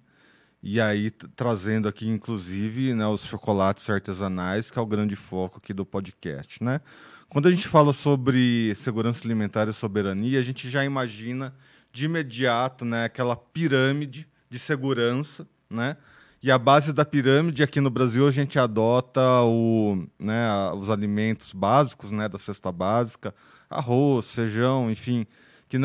e 0.62 0.80
aí, 0.80 1.10
trazendo 1.10 1.88
aqui, 1.88 2.08
inclusive, 2.08 2.94
né, 2.94 3.04
os 3.06 3.24
chocolates 3.24 3.90
artesanais, 3.90 4.70
que 4.70 4.78
é 4.78 4.82
o 4.82 4.86
grande 4.86 5.16
foco 5.16 5.58
aqui 5.58 5.74
do 5.74 5.84
podcast, 5.84 6.62
né? 6.62 6.80
Quando 7.28 7.48
a 7.48 7.50
gente 7.50 7.66
fala 7.66 7.92
sobre 7.92 8.72
segurança 8.76 9.24
alimentar 9.24 9.68
e 9.68 9.72
soberania, 9.72 10.38
a 10.38 10.42
gente 10.42 10.70
já 10.70 10.84
imagina 10.84 11.52
de 11.90 12.04
imediato 12.04 12.84
né, 12.84 13.04
aquela 13.04 13.34
pirâmide 13.34 14.28
de 14.48 14.58
segurança, 14.58 15.48
né? 15.68 15.96
E 16.42 16.50
a 16.50 16.58
base 16.58 16.92
da 16.92 17.04
pirâmide 17.04 17.62
aqui 17.62 17.80
no 17.80 17.88
Brasil 17.88 18.26
a 18.26 18.30
gente 18.32 18.58
adota 18.58 19.20
o, 19.44 20.04
né, 20.18 20.72
os 20.72 20.90
alimentos 20.90 21.52
básicos 21.52 22.10
né, 22.10 22.28
da 22.28 22.36
cesta 22.36 22.72
básica, 22.72 23.32
arroz, 23.70 24.32
feijão, 24.32 24.90
enfim, 24.90 25.24
que 25.68 25.78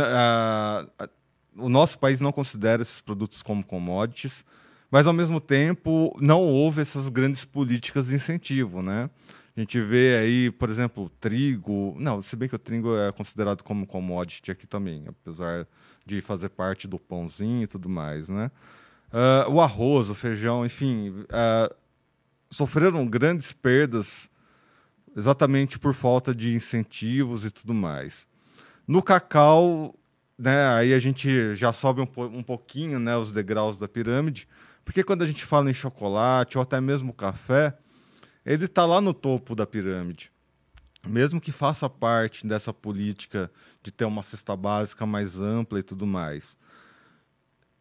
o 1.55 1.69
nosso 1.69 1.99
país 1.99 2.19
não 2.19 2.31
considera 2.31 2.81
esses 2.81 3.01
produtos 3.01 3.43
como 3.43 3.63
commodities, 3.63 4.43
mas 4.89 5.05
ao 5.05 5.13
mesmo 5.13 5.39
tempo 5.39 6.17
não 6.19 6.41
houve 6.41 6.81
essas 6.81 7.07
grandes 7.07 7.45
políticas 7.45 8.07
de 8.07 8.15
incentivo, 8.15 8.81
né? 8.81 9.11
A 9.55 9.59
gente 9.59 9.79
vê 9.81 10.17
aí, 10.17 10.51
por 10.51 10.69
exemplo, 10.69 11.09
trigo. 11.19 11.95
Não, 11.99 12.21
se 12.21 12.35
bem 12.35 12.47
que 12.47 12.55
o 12.55 12.59
trigo 12.59 12.95
é 12.95 13.11
considerado 13.11 13.63
como 13.63 13.87
commodity 13.87 14.51
aqui 14.51 14.65
também, 14.65 15.05
apesar 15.07 15.67
de 16.05 16.21
fazer 16.21 16.49
parte 16.49 16.87
do 16.87 16.97
pãozinho 16.97 17.63
e 17.63 17.67
tudo 17.67 17.89
mais, 17.89 18.29
né? 18.29 18.49
Uh, 19.11 19.51
o 19.51 19.61
arroz, 19.61 20.09
o 20.09 20.15
feijão, 20.15 20.65
enfim, 20.65 21.09
uh, 21.09 21.73
sofreram 22.49 23.07
grandes 23.07 23.51
perdas 23.51 24.29
exatamente 25.15 25.79
por 25.79 25.93
falta 25.93 26.35
de 26.35 26.53
incentivos 26.53 27.45
e 27.45 27.51
tudo 27.51 27.73
mais. 27.73 28.27
No 28.87 29.01
cacau, 29.01 29.95
né, 30.37 30.67
aí 30.69 30.93
a 30.93 30.99
gente 30.99 31.55
já 31.55 31.73
sobe 31.73 32.01
um, 32.01 32.07
um 32.37 32.43
pouquinho 32.43 32.99
né, 32.99 33.17
os 33.17 33.31
degraus 33.31 33.77
da 33.77 33.87
pirâmide, 33.87 34.47
porque 34.85 35.03
quando 35.03 35.23
a 35.23 35.25
gente 35.25 35.43
fala 35.43 35.69
em 35.69 35.73
chocolate 35.73 36.57
ou 36.57 36.61
até 36.61 36.79
mesmo 36.79 37.13
café, 37.13 37.77
ele 38.45 38.65
está 38.65 38.85
lá 38.85 39.01
no 39.01 39.13
topo 39.13 39.55
da 39.55 39.65
pirâmide. 39.65 40.31
Mesmo 41.05 41.41
que 41.41 41.51
faça 41.51 41.89
parte 41.89 42.45
dessa 42.45 42.73
política 42.73 43.51
de 43.83 43.91
ter 43.91 44.05
uma 44.05 44.23
cesta 44.23 44.55
básica 44.55 45.05
mais 45.05 45.39
ampla 45.39 45.79
e 45.79 45.83
tudo 45.83 46.05
mais. 46.05 46.57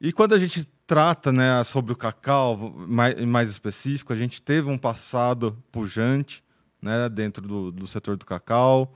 E 0.01 0.13
quando 0.13 0.35
a 0.35 0.39
gente 0.39 0.67
trata 0.87 1.33
né, 1.33 1.65
sobre 1.65 1.93
o 1.93 1.97
cacau, 1.97 2.75
mais, 2.87 3.19
mais 3.25 3.51
específico, 3.51 4.13
a 4.13 4.17
gente 4.17 4.43
teve 4.43 4.69
um 4.69 4.77
passado 4.77 5.57
pujante 5.73 6.45
né, 6.81 7.09
dentro 7.09 7.47
do, 7.47 7.73
do 7.73 7.87
setor 7.87 8.17
do 8.17 8.27
cacau. 8.27 8.95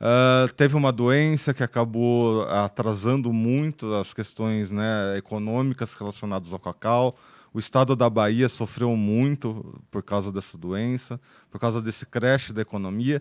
Uh, 0.00 0.52
teve 0.54 0.76
uma 0.76 0.92
doença 0.92 1.52
que 1.52 1.62
acabou 1.62 2.44
atrasando 2.48 3.32
muito 3.32 3.92
as 3.94 4.14
questões 4.14 4.70
né, 4.70 5.18
econômicas 5.18 5.92
relacionadas 5.94 6.52
ao 6.52 6.60
cacau. 6.60 7.18
O 7.52 7.58
estado 7.58 7.96
da 7.96 8.08
Bahia 8.08 8.48
sofreu 8.48 8.94
muito 8.96 9.82
por 9.90 10.04
causa 10.04 10.30
dessa 10.30 10.56
doença, 10.56 11.20
por 11.50 11.58
causa 11.58 11.82
desse 11.82 12.06
crash 12.06 12.52
da 12.52 12.62
economia, 12.62 13.20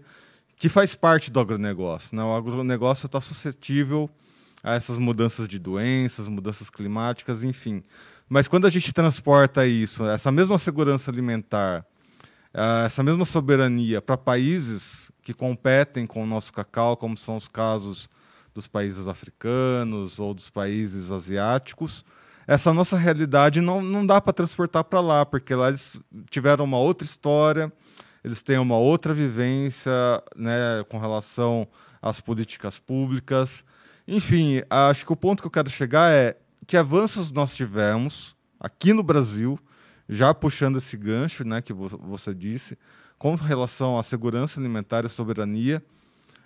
que 0.56 0.70
faz 0.70 0.94
parte 0.94 1.32
do 1.32 1.40
agronegócio. 1.40 2.16
Né? 2.16 2.24
O 2.24 2.36
agronegócio 2.36 3.08
está 3.08 3.20
suscetível 3.20 4.08
a 4.68 4.76
essas 4.76 4.98
mudanças 4.98 5.48
de 5.48 5.58
doenças, 5.58 6.28
mudanças 6.28 6.70
climáticas, 6.70 7.42
enfim. 7.42 7.82
Mas 8.28 8.50
quando 8.50 8.68
a 8.68 8.70
gente 8.70 8.92
transporta 8.92 9.66
isso, 9.66 10.06
essa 10.06 10.30
mesma 10.30 10.58
segurança 10.58 11.10
alimentar, 11.10 11.86
eh, 12.54 12.84
essa 12.86 13.02
mesma 13.02 13.24
soberania 13.24 14.02
para 14.02 14.18
países 14.18 15.10
que 15.24 15.34
competem 15.34 16.06
com 16.06 16.22
o 16.22 16.26
nosso 16.26 16.52
cacau, 16.52 16.98
como 16.98 17.16
são 17.16 17.38
os 17.38 17.48
casos 17.48 18.10
dos 18.54 18.68
países 18.68 19.08
africanos 19.08 20.20
ou 20.20 20.34
dos 20.34 20.50
países 20.50 21.12
asiáticos, 21.12 22.04
essa 22.46 22.74
nossa 22.74 22.98
realidade 22.98 23.62
não, 23.62 23.82
não 23.82 24.06
dá 24.06 24.20
para 24.20 24.34
transportar 24.34 24.84
para 24.84 25.00
lá, 25.00 25.26
porque 25.26 25.56
lá 25.56 25.70
eles 25.70 25.98
tiveram 26.30 26.66
uma 26.66 26.78
outra 26.78 27.06
história, 27.06 27.72
eles 28.22 28.44
têm 28.44 28.58
uma 28.58 28.78
outra 28.78 29.14
vivência 29.14 29.92
né, 30.36 30.84
com 30.90 31.00
relação 31.00 31.66
às 32.02 32.20
políticas 32.20 32.80
públicas. 32.80 33.64
Enfim, 34.08 34.62
acho 34.70 35.06
que 35.06 35.12
o 35.12 35.18
ponto 35.18 35.42
que 35.42 35.48
eu 35.48 35.52
quero 35.52 35.70
chegar 35.70 36.12
é 36.14 36.38
que 36.66 36.78
avanços 36.78 37.32
nós 37.32 37.56
tivemos 37.56 38.36
aqui 38.58 38.94
no 38.94 39.04
Brasil, 39.04 39.60
já 40.08 40.34
puxando 40.34 40.78
esse 40.78 40.96
gancho 40.96 41.44
né, 41.44 41.62
que 41.62 41.74
você 41.74 42.34
disse, 42.34 42.78
com 43.18 43.36
relação 43.36 44.00
à 44.00 44.04
segurança 44.04 44.60
alimentar 44.60 45.06
e 45.06 45.10
soberania, 45.10 45.84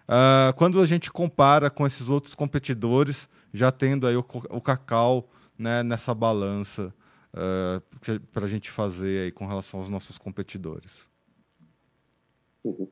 uh, 0.07 0.53
quando 0.55 0.81
a 0.81 0.85
gente 0.85 1.11
compara 1.11 1.69
com 1.69 1.85
esses 1.85 2.09
outros 2.09 2.33
competidores, 2.33 3.29
já 3.53 3.71
tendo 3.71 4.07
aí 4.07 4.15
o, 4.15 4.25
o 4.49 4.61
cacau 4.61 5.29
né, 5.57 5.83
nessa 5.83 6.15
balança 6.15 6.93
uh, 7.33 7.81
ah, 8.01 8.19
para 8.31 8.45
a 8.45 8.47
gente 8.47 8.71
fazer 8.71 9.25
aí 9.25 9.31
com 9.31 9.45
relação 9.45 9.79
aos 9.79 9.89
nossos 9.89 10.17
competidores. 10.17 11.07
Uhum. 12.63 12.87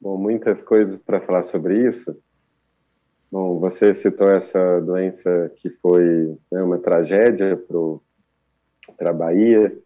Bom, 0.00 0.18
muitas 0.18 0.62
coisas 0.62 0.98
para 0.98 1.20
falar 1.20 1.44
sobre 1.44 1.86
isso. 1.86 2.16
Bom, 3.30 3.58
você 3.58 3.92
citou 3.92 4.28
essa 4.28 4.80
doença 4.80 5.50
que 5.56 5.68
foi 5.68 6.38
né, 6.52 6.62
uma 6.62 6.78
tragédia 6.78 7.60
para 8.96 9.10
a 9.10 9.12
Bahia, 9.12 9.76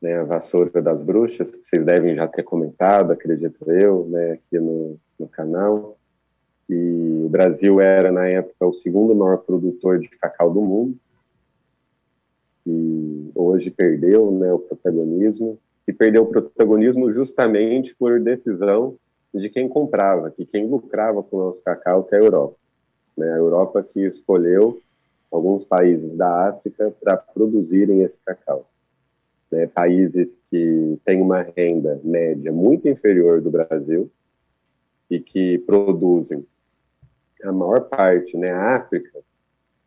né, 0.00 0.18
a 0.18 0.24
vassoura 0.24 0.82
das 0.82 1.02
bruxas, 1.02 1.50
que 1.50 1.64
vocês 1.64 1.84
devem 1.84 2.14
já 2.14 2.28
ter 2.28 2.42
comentado, 2.42 3.12
acredito 3.12 3.70
eu, 3.70 4.06
né, 4.08 4.32
aqui 4.32 4.58
no, 4.58 4.98
no 5.18 5.26
canal. 5.26 5.96
E 6.68 7.22
o 7.24 7.28
Brasil 7.30 7.80
era, 7.80 8.12
na 8.12 8.28
época, 8.28 8.66
o 8.66 8.74
segundo 8.74 9.14
maior 9.14 9.38
produtor 9.38 9.98
de 9.98 10.08
cacau 10.10 10.52
do 10.52 10.60
mundo. 10.60 10.98
E 12.66 13.30
hoje 13.34 13.70
perdeu 13.70 14.30
né, 14.30 14.52
o 14.52 14.58
protagonismo. 14.58 15.58
E 15.86 15.92
perdeu 15.94 16.24
o 16.24 16.26
protagonismo 16.26 17.10
justamente 17.10 17.96
por 17.96 18.20
decisão 18.20 18.96
de 19.32 19.48
quem 19.48 19.66
comprava, 19.66 20.30
que 20.30 20.44
quem 20.44 20.66
lucrava 20.66 21.22
com 21.22 21.36
o 21.36 21.44
nosso 21.46 21.64
cacau, 21.64 22.04
que 22.04 22.14
é 22.14 22.18
a 22.18 22.22
Europa 22.22 22.57
né, 23.18 23.32
a 23.32 23.36
Europa 23.36 23.82
que 23.82 24.00
escolheu 24.06 24.80
alguns 25.30 25.64
países 25.64 26.16
da 26.16 26.48
África 26.48 26.90
para 27.00 27.16
produzirem 27.16 28.02
esse 28.02 28.18
cacau. 28.24 28.68
Né, 29.50 29.66
países 29.66 30.38
que 30.50 30.98
têm 31.04 31.22
uma 31.22 31.42
renda 31.42 32.00
média 32.04 32.52
muito 32.52 32.88
inferior 32.88 33.40
do 33.40 33.50
Brasil 33.50 34.10
e 35.10 35.18
que 35.18 35.58
produzem 35.58 36.46
a 37.42 37.52
maior 37.52 37.88
parte, 37.88 38.36
né, 38.36 38.50
a 38.50 38.76
África, 38.76 39.20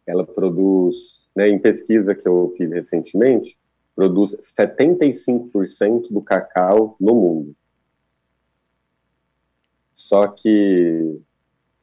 ela 0.05 0.25
produz, 0.25 1.27
né, 1.35 1.47
em 1.47 1.59
pesquisa 1.59 2.15
que 2.15 2.27
eu 2.27 2.53
fiz 2.57 2.71
recentemente, 2.71 3.57
produz 3.95 4.35
75% 4.57 6.11
do 6.11 6.21
cacau 6.21 6.95
no 6.99 7.13
mundo. 7.13 7.55
Só 9.93 10.27
que 10.27 11.21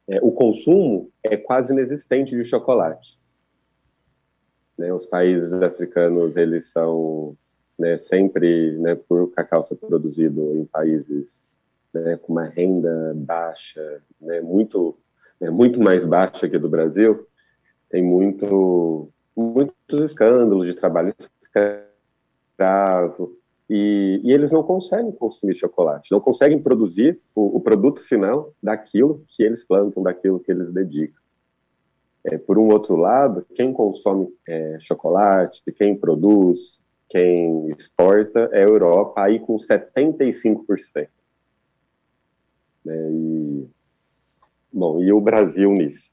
é, 0.09 0.19
o 0.21 0.31
consumo 0.31 1.11
é 1.23 1.37
quase 1.37 1.71
inexistente 1.71 2.35
de 2.35 2.43
chocolate. 2.43 3.17
Né, 4.77 4.91
os 4.91 5.05
países 5.05 5.53
africanos 5.53 6.35
eles 6.35 6.71
são 6.71 7.37
né, 7.77 7.99
sempre, 7.99 8.77
né, 8.79 8.95
por 8.95 9.31
cacau 9.31 9.61
ser 9.61 9.75
produzido 9.75 10.57
em 10.57 10.65
países 10.65 11.45
né, 11.93 12.17
com 12.17 12.33
uma 12.33 12.45
renda 12.45 13.13
baixa, 13.15 14.01
né, 14.19 14.41
muito, 14.41 14.97
né, 15.39 15.49
muito 15.49 15.79
mais 15.79 16.05
baixa 16.05 16.49
que 16.49 16.57
do 16.57 16.67
Brasil, 16.69 17.27
tem 17.89 18.03
muito, 18.03 19.09
muitos 19.35 20.01
escândalos 20.01 20.67
de 20.67 20.73
trabalho 20.73 21.13
escravo, 22.57 23.38
e, 23.69 24.19
e, 24.23 24.31
eles 24.31 24.51
não 24.51 24.63
conseguem 24.63 25.11
consumir 25.11 25.55
chocolate, 25.55 26.11
não 26.11 26.19
conseguem 26.19 26.59
produzir 26.59 27.19
o, 27.35 27.57
o, 27.57 27.61
produto 27.61 28.01
final 28.01 28.51
daquilo 28.61 29.23
que 29.27 29.43
eles 29.43 29.63
plantam, 29.63 30.01
daquilo 30.01 30.39
que 30.39 30.51
eles 30.51 30.73
dedicam. 30.73 31.21
É, 32.23 32.37
por 32.37 32.57
um 32.57 32.69
outro 32.69 32.95
lado, 32.95 33.45
quem 33.53 33.71
consome 33.71 34.27
é, 34.47 34.77
chocolate, 34.79 35.61
quem 35.77 35.95
produz, 35.95 36.81
quem 37.07 37.69
exporta 37.69 38.49
é 38.51 38.63
a 38.63 38.67
Europa, 38.67 39.21
aí 39.21 39.39
com 39.39 39.55
75%. 39.57 41.07
Né, 42.83 43.11
e, 43.11 43.67
bom, 44.73 45.03
e 45.03 45.13
o 45.13 45.21
Brasil 45.21 45.71
nisso? 45.73 46.11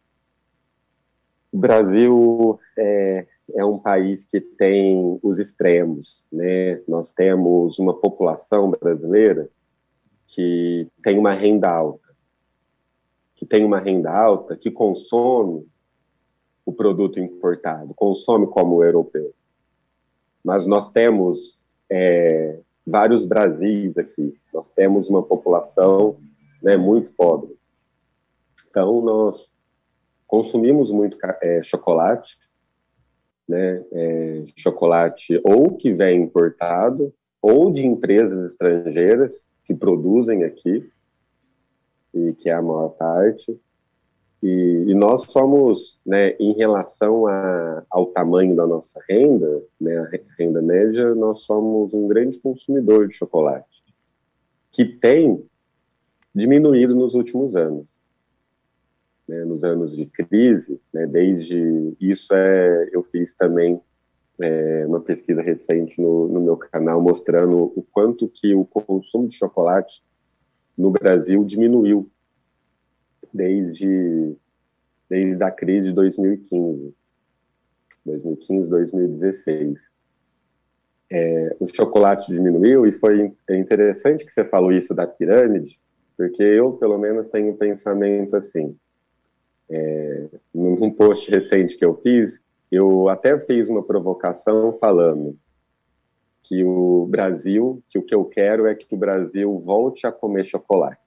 O 1.50 1.58
Brasil 1.58 2.60
é, 2.76 3.26
é 3.54 3.64
um 3.64 3.78
país 3.78 4.24
que 4.24 4.40
tem 4.40 5.18
os 5.22 5.38
extremos, 5.38 6.26
né? 6.32 6.80
Nós 6.88 7.12
temos 7.12 7.78
uma 7.78 7.94
população 7.94 8.70
brasileira 8.70 9.48
que 10.26 10.88
tem 11.02 11.18
uma 11.18 11.32
renda 11.32 11.70
alta, 11.70 12.14
que 13.36 13.46
tem 13.46 13.64
uma 13.64 13.78
renda 13.78 14.10
alta, 14.10 14.56
que 14.56 14.70
consome 14.70 15.66
o 16.64 16.72
produto 16.72 17.20
importado, 17.20 17.94
consome 17.94 18.46
como 18.48 18.76
o 18.76 18.84
europeu. 18.84 19.32
Mas 20.42 20.66
nós 20.66 20.90
temos 20.90 21.64
é, 21.88 22.60
vários 22.84 23.24
Brasis 23.24 23.96
aqui, 23.96 24.36
nós 24.52 24.70
temos 24.70 25.08
uma 25.08 25.22
população 25.22 26.16
né, 26.62 26.76
muito 26.76 27.12
pobre. 27.12 27.56
Então, 28.68 29.00
nós 29.00 29.52
consumimos 30.26 30.90
muito 30.90 31.16
é, 31.40 31.62
chocolate, 31.62 32.36
né, 33.48 33.84
é, 33.92 34.44
chocolate 34.56 35.40
ou 35.44 35.76
que 35.76 35.92
vem 35.92 36.22
importado 36.22 37.12
ou 37.40 37.70
de 37.70 37.86
empresas 37.86 38.52
estrangeiras 38.52 39.46
que 39.64 39.74
produzem 39.74 40.44
aqui 40.44 40.88
e 42.12 42.32
que 42.34 42.48
é 42.48 42.54
a 42.54 42.62
maior 42.62 42.90
parte. 42.90 43.58
E, 44.42 44.84
e 44.88 44.94
nós 44.94 45.24
somos, 45.28 45.98
né, 46.04 46.30
em 46.38 46.52
relação 46.52 47.26
a, 47.26 47.84
ao 47.90 48.06
tamanho 48.06 48.54
da 48.54 48.66
nossa 48.66 49.00
renda, 49.08 49.62
né, 49.80 49.96
a 49.98 50.08
renda 50.38 50.60
média, 50.60 51.14
nós 51.14 51.42
somos 51.42 51.92
um 51.94 52.06
grande 52.06 52.38
consumidor 52.38 53.08
de 53.08 53.14
chocolate 53.14 53.76
que 54.70 54.84
tem 54.84 55.42
diminuído 56.34 56.94
nos 56.94 57.14
últimos 57.14 57.56
anos 57.56 57.98
né, 59.28 59.44
nos 59.44 59.64
anos 59.64 59.96
de 59.96 60.06
crise, 60.06 60.80
né, 60.92 61.06
desde 61.06 61.96
isso 62.00 62.32
é 62.34 62.88
eu 62.92 63.02
fiz 63.02 63.34
também 63.34 63.80
é, 64.40 64.86
uma 64.86 65.00
pesquisa 65.00 65.42
recente 65.42 66.00
no, 66.00 66.28
no, 66.28 66.40
meu 66.40 66.56
canal 66.56 67.00
mostrando 67.00 67.72
o 67.74 67.82
quanto 67.90 68.28
que 68.28 68.54
o 68.54 68.64
consumo 68.64 69.28
de 69.28 69.36
chocolate 69.36 70.02
no 70.76 70.90
Brasil 70.90 71.42
diminuiu 71.44 72.10
desde 73.32 74.36
desde 75.08 75.42
a 75.42 75.50
crise 75.52 75.88
de 75.88 75.94
2015, 75.94 76.92
2015, 78.04 78.68
2016. 78.68 79.78
É, 81.08 81.56
o 81.60 81.66
chocolate 81.68 82.32
diminuiu 82.32 82.84
e 82.84 82.92
foi 82.92 83.32
interessante 83.48 84.26
que 84.26 84.32
você 84.32 84.44
falou 84.44 84.72
isso 84.72 84.92
da 84.92 85.06
pirâmide, 85.06 85.78
porque 86.16 86.42
eu 86.42 86.72
pelo 86.72 86.98
menos 86.98 87.28
tenho 87.28 87.52
um 87.52 87.56
pensamento 87.56 88.36
assim 88.36 88.76
é, 89.68 90.28
num 90.54 90.90
post 90.90 91.30
recente 91.30 91.76
que 91.76 91.84
eu 91.84 91.94
fiz, 91.96 92.40
eu 92.70 93.08
até 93.08 93.38
fiz 93.38 93.68
uma 93.68 93.82
provocação 93.82 94.76
falando 94.78 95.36
que 96.42 96.62
o 96.62 97.06
Brasil, 97.06 97.82
que 97.88 97.98
o 97.98 98.02
que 98.02 98.14
eu 98.14 98.24
quero 98.24 98.66
é 98.66 98.74
que 98.74 98.94
o 98.94 98.98
Brasil 98.98 99.58
volte 99.58 100.06
a 100.06 100.12
comer 100.12 100.44
chocolate. 100.44 101.00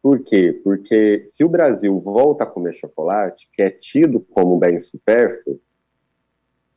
Por 0.00 0.20
quê? 0.20 0.60
Porque 0.62 1.26
se 1.30 1.44
o 1.44 1.48
Brasil 1.48 1.98
volta 1.98 2.44
a 2.44 2.46
comer 2.46 2.74
chocolate, 2.74 3.48
que 3.52 3.62
é 3.62 3.70
tido 3.70 4.20
como 4.20 4.56
bem 4.56 4.80
supérfluo, 4.80 5.60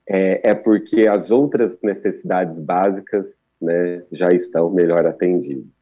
é, 0.08 0.49
é 0.49 0.55
porque 0.55 1.08
as 1.08 1.29
outras 1.29 1.77
necessidades 1.84 2.60
básicas 2.60 3.27
né, 3.62 4.03
já 4.12 4.29
estão 4.29 4.71
melhor 4.71 5.05
atendidas. 5.05 5.78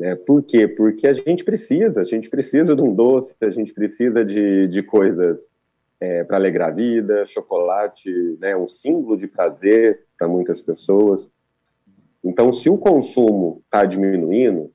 Né? 0.00 0.14
Por 0.14 0.42
quê? 0.42 0.66
Porque 0.66 1.06
a 1.06 1.12
gente 1.12 1.44
precisa, 1.44 2.00
a 2.00 2.04
gente 2.04 2.30
precisa 2.30 2.74
de 2.74 2.80
um 2.80 2.94
doce, 2.94 3.36
a 3.42 3.50
gente 3.50 3.74
precisa 3.74 4.24
de, 4.24 4.66
de 4.68 4.82
coisas 4.82 5.38
é, 6.00 6.24
para 6.24 6.38
alegrar 6.38 6.70
a 6.70 6.72
vida, 6.72 7.26
chocolate 7.26 8.10
né, 8.40 8.56
um 8.56 8.66
símbolo 8.66 9.18
de 9.18 9.28
prazer 9.28 10.06
para 10.18 10.26
muitas 10.26 10.62
pessoas. 10.62 11.30
Então, 12.24 12.54
se 12.54 12.70
o 12.70 12.78
consumo 12.78 13.60
está 13.66 13.84
diminuindo, 13.84 14.72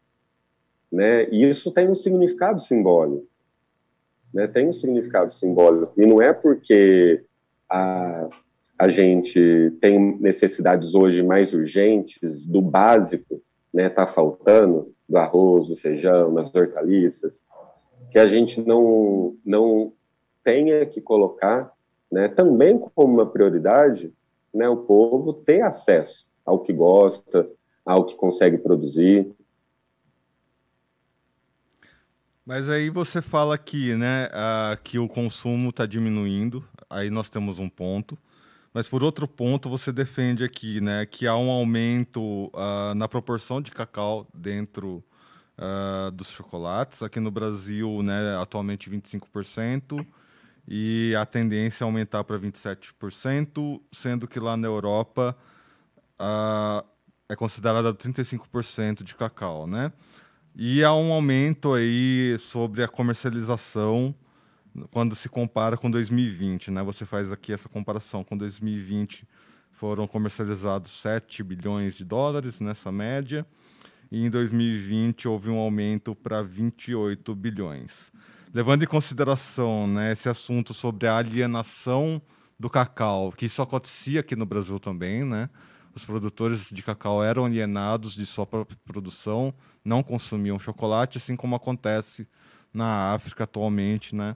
né? 0.91 1.27
Isso 1.31 1.71
tem 1.71 1.89
um 1.89 1.95
significado 1.95 2.61
simbólico, 2.61 3.27
né? 4.31 4.47
Tem 4.47 4.69
um 4.69 4.73
significado 4.73 5.33
simbólico 5.33 5.99
e 5.99 6.05
não 6.05 6.21
é 6.21 6.31
porque 6.33 7.23
a 7.67 8.29
a 8.77 8.89
gente 8.89 9.73
tem 9.79 10.17
necessidades 10.19 10.95
hoje 10.95 11.23
mais 11.23 11.53
urgentes 11.53 12.45
do 12.45 12.61
básico, 12.61 13.41
né? 13.73 13.89
Tá 13.89 14.05
faltando 14.05 14.93
do 15.07 15.17
arroz, 15.17 15.67
do 15.67 15.75
feijão, 15.75 16.33
das 16.33 16.53
hortaliças, 16.53 17.45
que 18.11 18.19
a 18.19 18.27
gente 18.27 18.61
não 18.61 19.35
não 19.45 19.93
tenha 20.43 20.85
que 20.85 21.01
colocar, 21.01 21.71
né? 22.11 22.27
Também 22.27 22.77
como 22.77 23.13
uma 23.13 23.25
prioridade, 23.25 24.13
né? 24.53 24.69
O 24.69 24.77
povo 24.77 25.33
ter 25.33 25.61
acesso 25.61 26.27
ao 26.45 26.59
que 26.59 26.71
gosta, 26.71 27.49
ao 27.85 28.05
que 28.05 28.15
consegue 28.15 28.57
produzir. 28.57 29.33
Mas 32.45 32.69
aí 32.69 32.91
você 32.91 33.23
fala 33.23 33.57
que, 33.57 33.95
né, 33.95 34.27
uh, 34.27 34.81
que 34.83 34.99
o 34.99 35.07
consumo 35.07 35.69
está 35.69 35.87
diminuindo, 35.87 36.63
aí 36.87 37.09
nós 37.09 37.27
temos 37.27 37.57
um 37.57 37.67
ponto. 37.67 38.15
Mas 38.75 38.89
por 38.89 39.01
outro 39.05 39.25
ponto, 39.25 39.69
você 39.69 39.89
defende 39.89 40.43
aqui, 40.43 40.81
né, 40.81 41.05
que 41.05 41.25
há 41.25 41.37
um 41.37 41.49
aumento 41.49 42.47
uh, 42.47 42.93
na 42.93 43.07
proporção 43.07 43.61
de 43.61 43.71
cacau 43.71 44.27
dentro 44.33 45.01
uh, 45.57 46.11
dos 46.11 46.27
chocolates. 46.29 47.01
Aqui 47.01 47.21
no 47.21 47.31
Brasil, 47.31 48.03
né, 48.03 48.37
atualmente 48.37 48.89
25%, 48.89 50.05
e 50.67 51.15
a 51.17 51.25
tendência 51.25 51.85
é 51.85 51.85
aumentar 51.85 52.25
para 52.25 52.37
27%, 52.37 53.79
sendo 53.93 54.27
que 54.27 54.41
lá 54.41 54.57
na 54.57 54.67
Europa 54.67 55.37
uh, 56.19 56.85
é 57.29 57.35
considerada 57.37 57.93
35% 57.93 59.03
de 59.03 59.15
cacau, 59.15 59.65
né? 59.65 59.89
E 60.53 60.83
há 60.83 60.93
um 60.93 61.13
aumento 61.13 61.73
aí 61.73 62.37
sobre 62.39 62.83
a 62.83 62.89
comercialização 62.89 64.13
quando 64.91 65.15
se 65.15 65.29
compara 65.29 65.77
com 65.77 65.89
2020, 65.89 66.71
né? 66.71 66.83
Você 66.83 67.05
faz 67.05 67.31
aqui 67.31 67.53
essa 67.53 67.69
comparação 67.69 68.23
com 68.23 68.37
2020, 68.37 69.27
foram 69.71 70.07
comercializados 70.07 70.91
7 71.01 71.43
bilhões 71.43 71.95
de 71.95 72.03
dólares 72.03 72.59
nessa 72.59 72.91
média, 72.91 73.45
e 74.11 74.25
em 74.25 74.29
2020 74.29 75.27
houve 75.27 75.49
um 75.49 75.57
aumento 75.57 76.15
para 76.15 76.41
28 76.41 77.35
bilhões. 77.35 78.11
Levando 78.53 78.83
em 78.83 78.87
consideração 78.87 79.87
né, 79.87 80.13
esse 80.13 80.29
assunto 80.29 80.73
sobre 80.73 81.07
a 81.07 81.17
alienação 81.17 82.21
do 82.57 82.69
cacau, 82.69 83.31
que 83.31 83.45
isso 83.45 83.61
acontecia 83.61 84.21
aqui 84.21 84.35
no 84.35 84.45
Brasil 84.45 84.79
também, 84.79 85.25
né? 85.25 85.49
os 85.95 86.03
produtores 86.03 86.69
de 86.69 86.83
cacau 86.83 87.23
eram 87.23 87.45
alienados 87.45 88.13
de 88.13 88.25
sua 88.25 88.45
própria 88.45 88.77
produção, 88.85 89.53
não 89.83 90.03
consumiam 90.03 90.59
chocolate, 90.59 91.17
assim 91.17 91.37
como 91.37 91.55
acontece 91.55 92.27
na 92.75 93.13
África 93.13 93.45
atualmente, 93.45 94.15
né? 94.15 94.35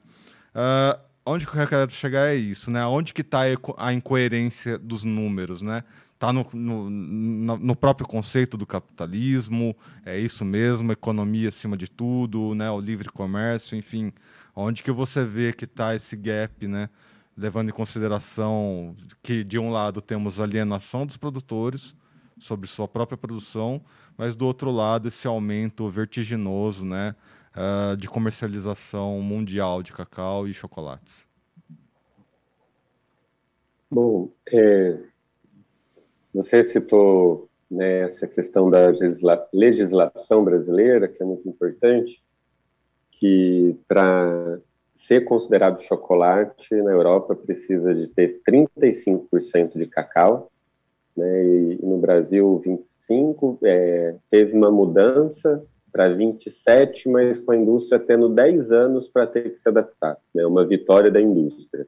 Uh, 0.55 0.99
onde 1.25 1.45
que 1.45 1.55
eu 1.55 1.67
quero 1.67 1.91
chegar 1.91 2.27
é 2.27 2.35
isso, 2.35 2.71
né? 2.71 2.85
Onde 2.85 3.13
que 3.13 3.21
está 3.21 3.41
a 3.77 3.93
incoerência 3.93 4.77
dos 4.77 5.03
números, 5.03 5.61
né? 5.61 5.83
Está 6.13 6.33
no, 6.33 6.45
no, 6.53 7.57
no, 7.57 7.75
próprio 7.75 8.05
conceito 8.05 8.57
do 8.57 8.65
capitalismo, 8.65 9.75
é 10.05 10.19
isso 10.19 10.43
mesmo, 10.43 10.91
economia 10.91 11.49
acima 11.49 11.77
de 11.77 11.89
tudo, 11.89 12.53
né? 12.55 12.69
O 12.69 12.79
livre 12.79 13.09
comércio, 13.09 13.77
enfim, 13.77 14.11
onde 14.55 14.83
que 14.83 14.91
você 14.91 15.23
vê 15.23 15.53
que 15.53 15.63
está 15.65 15.95
esse 15.95 16.17
gap, 16.17 16.67
né? 16.67 16.89
levando 17.39 17.69
em 17.69 17.73
consideração 17.73 18.95
que, 19.23 19.45
de 19.45 19.57
um 19.57 19.71
lado, 19.71 20.01
temos 20.01 20.41
alienação 20.41 21.05
dos 21.05 21.15
produtores 21.15 21.95
sobre 22.37 22.67
sua 22.67 22.87
própria 22.87 23.17
produção, 23.17 23.81
mas, 24.17 24.35
do 24.35 24.45
outro 24.45 24.69
lado, 24.69 25.07
esse 25.07 25.25
aumento 25.25 25.89
vertiginoso 25.89 26.83
né, 26.83 27.15
uh, 27.59 27.97
de 27.97 28.07
comercialização 28.07 29.19
mundial 29.21 29.83
de 29.83 29.91
cacau 29.91 30.47
e 30.47 30.53
chocolates. 30.53 31.27
Bom, 33.91 34.29
é, 34.51 34.97
você 36.33 36.63
citou 36.63 37.49
né, 37.69 38.01
essa 38.01 38.27
questão 38.27 38.69
da 38.69 38.87
legisla 38.87 39.47
legislação 39.51 40.43
brasileira, 40.43 41.07
que 41.07 41.21
é 41.21 41.25
muito 41.25 41.47
importante, 41.49 42.23
que 43.11 43.75
para 43.87 44.59
ser 44.95 45.21
considerado 45.21 45.81
chocolate 45.81 46.75
na 46.75 46.91
Europa 46.91 47.35
precisa 47.35 47.93
de 47.93 48.07
ter 48.07 48.41
35% 48.47 49.77
de 49.77 49.87
cacau, 49.87 50.51
né, 51.15 51.45
e 51.45 51.79
no 51.81 51.97
Brasil 51.97 52.61
25%, 53.09 53.57
é, 53.63 54.15
teve 54.29 54.53
uma 54.53 54.69
mudança 54.69 55.65
para 55.91 56.09
27%, 56.15 57.07
mas 57.07 57.39
com 57.39 57.51
a 57.51 57.57
indústria 57.57 57.99
tendo 57.99 58.29
10 58.29 58.71
anos 58.71 59.07
para 59.07 59.27
ter 59.27 59.53
que 59.53 59.59
se 59.59 59.67
adaptar, 59.67 60.17
né, 60.33 60.45
uma 60.45 60.65
vitória 60.65 61.09
da 61.09 61.21
indústria. 61.21 61.87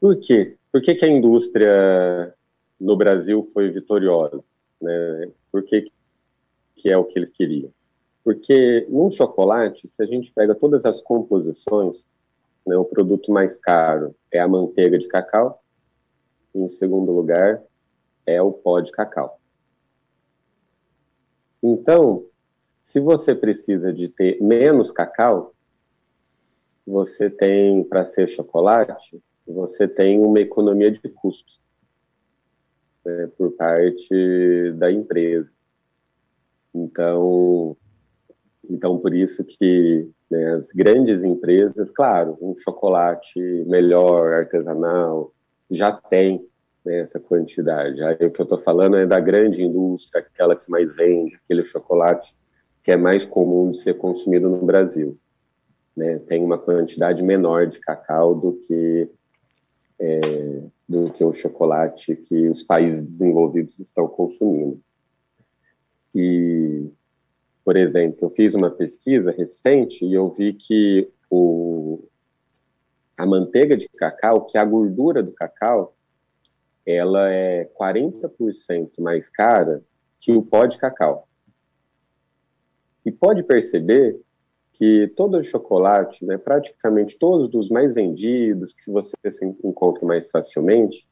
Por 0.00 0.16
quê? 0.16 0.56
Por 0.70 0.82
que, 0.82 0.94
que 0.94 1.04
a 1.04 1.08
indústria 1.08 2.34
no 2.80 2.96
Brasil 2.96 3.48
foi 3.52 3.70
vitoriosa? 3.70 4.42
Né? 4.80 5.30
Por 5.50 5.62
que, 5.64 5.90
que 6.76 6.90
é 6.90 6.96
o 6.96 7.04
que 7.04 7.18
eles 7.18 7.32
queriam? 7.32 7.70
Porque 8.22 8.86
num 8.88 9.10
chocolate, 9.10 9.88
se 9.90 10.02
a 10.02 10.06
gente 10.06 10.30
pega 10.32 10.54
todas 10.54 10.84
as 10.84 11.00
composições, 11.00 12.06
né, 12.66 12.76
o 12.76 12.84
produto 12.84 13.32
mais 13.32 13.56
caro 13.58 14.14
é 14.30 14.38
a 14.38 14.46
manteiga 14.46 14.98
de 14.98 15.08
cacau, 15.08 15.62
em 16.54 16.68
segundo 16.68 17.12
lugar 17.12 17.62
é 18.26 18.40
o 18.42 18.52
pó 18.52 18.80
de 18.80 18.92
cacau. 18.92 19.37
Então, 21.62 22.24
se 22.80 23.00
você 23.00 23.34
precisa 23.34 23.92
de 23.92 24.08
ter 24.08 24.40
menos 24.40 24.90
cacau, 24.90 25.54
você 26.86 27.28
tem, 27.28 27.84
para 27.84 28.06
ser 28.06 28.28
chocolate, 28.28 29.20
você 29.46 29.86
tem 29.86 30.18
uma 30.20 30.40
economia 30.40 30.90
de 30.90 31.08
custos 31.08 31.60
né, 33.04 33.28
por 33.36 33.52
parte 33.52 34.72
da 34.76 34.90
empresa. 34.90 35.50
Então, 36.74 37.76
então, 38.68 38.98
por 38.98 39.14
isso 39.14 39.44
que 39.44 40.08
né, 40.30 40.54
as 40.54 40.70
grandes 40.72 41.22
empresas, 41.22 41.90
claro, 41.90 42.36
um 42.40 42.56
chocolate 42.56 43.40
melhor, 43.66 44.32
artesanal, 44.32 45.32
já 45.70 45.92
tem 45.92 46.46
né, 46.88 47.00
essa 47.00 47.20
quantidade. 47.20 48.02
Aí 48.02 48.14
o 48.26 48.30
que 48.30 48.40
eu 48.40 48.44
estou 48.44 48.58
falando 48.58 48.96
é 48.96 49.06
da 49.06 49.20
grande 49.20 49.62
indústria, 49.62 50.22
aquela 50.22 50.56
que 50.56 50.70
mais 50.70 50.94
vende, 50.96 51.36
aquele 51.36 51.62
chocolate 51.62 52.34
que 52.82 52.90
é 52.90 52.96
mais 52.96 53.26
comum 53.26 53.70
de 53.70 53.80
ser 53.80 53.98
consumido 53.98 54.48
no 54.48 54.64
Brasil. 54.64 55.18
Né, 55.94 56.18
tem 56.20 56.42
uma 56.42 56.56
quantidade 56.56 57.22
menor 57.22 57.66
de 57.66 57.78
cacau 57.80 58.34
do 58.34 58.52
que 58.52 59.10
é, 60.00 60.62
do 60.88 61.12
que 61.12 61.24
o 61.24 61.32
chocolate 61.34 62.14
que 62.14 62.48
os 62.48 62.62
países 62.62 63.02
desenvolvidos 63.02 63.78
estão 63.80 64.06
consumindo. 64.08 64.80
E 66.14 66.88
por 67.64 67.76
exemplo, 67.76 68.18
eu 68.22 68.30
fiz 68.30 68.54
uma 68.54 68.70
pesquisa 68.70 69.30
recente 69.30 70.06
e 70.06 70.14
eu 70.14 70.30
vi 70.30 70.54
que 70.54 71.10
o, 71.28 72.02
a 73.14 73.26
manteiga 73.26 73.76
de 73.76 73.88
cacau, 73.90 74.46
que 74.46 74.56
é 74.56 74.60
a 74.60 74.64
gordura 74.64 75.22
do 75.22 75.32
cacau, 75.32 75.97
ela 76.90 77.30
é 77.30 77.68
40% 77.78 78.90
mais 78.98 79.28
cara 79.28 79.82
que 80.18 80.32
o 80.32 80.42
pó 80.42 80.64
de 80.64 80.78
cacau. 80.78 81.28
E 83.04 83.12
pode 83.12 83.42
perceber 83.42 84.18
que 84.72 85.12
todo 85.16 85.42
chocolate, 85.44 86.24
né, 86.24 86.38
praticamente 86.38 87.18
todos 87.18 87.52
os 87.54 87.68
mais 87.68 87.94
vendidos, 87.94 88.72
que 88.72 88.90
você 88.90 89.14
encontra 89.62 90.06
mais 90.06 90.30
facilmente, 90.30 91.06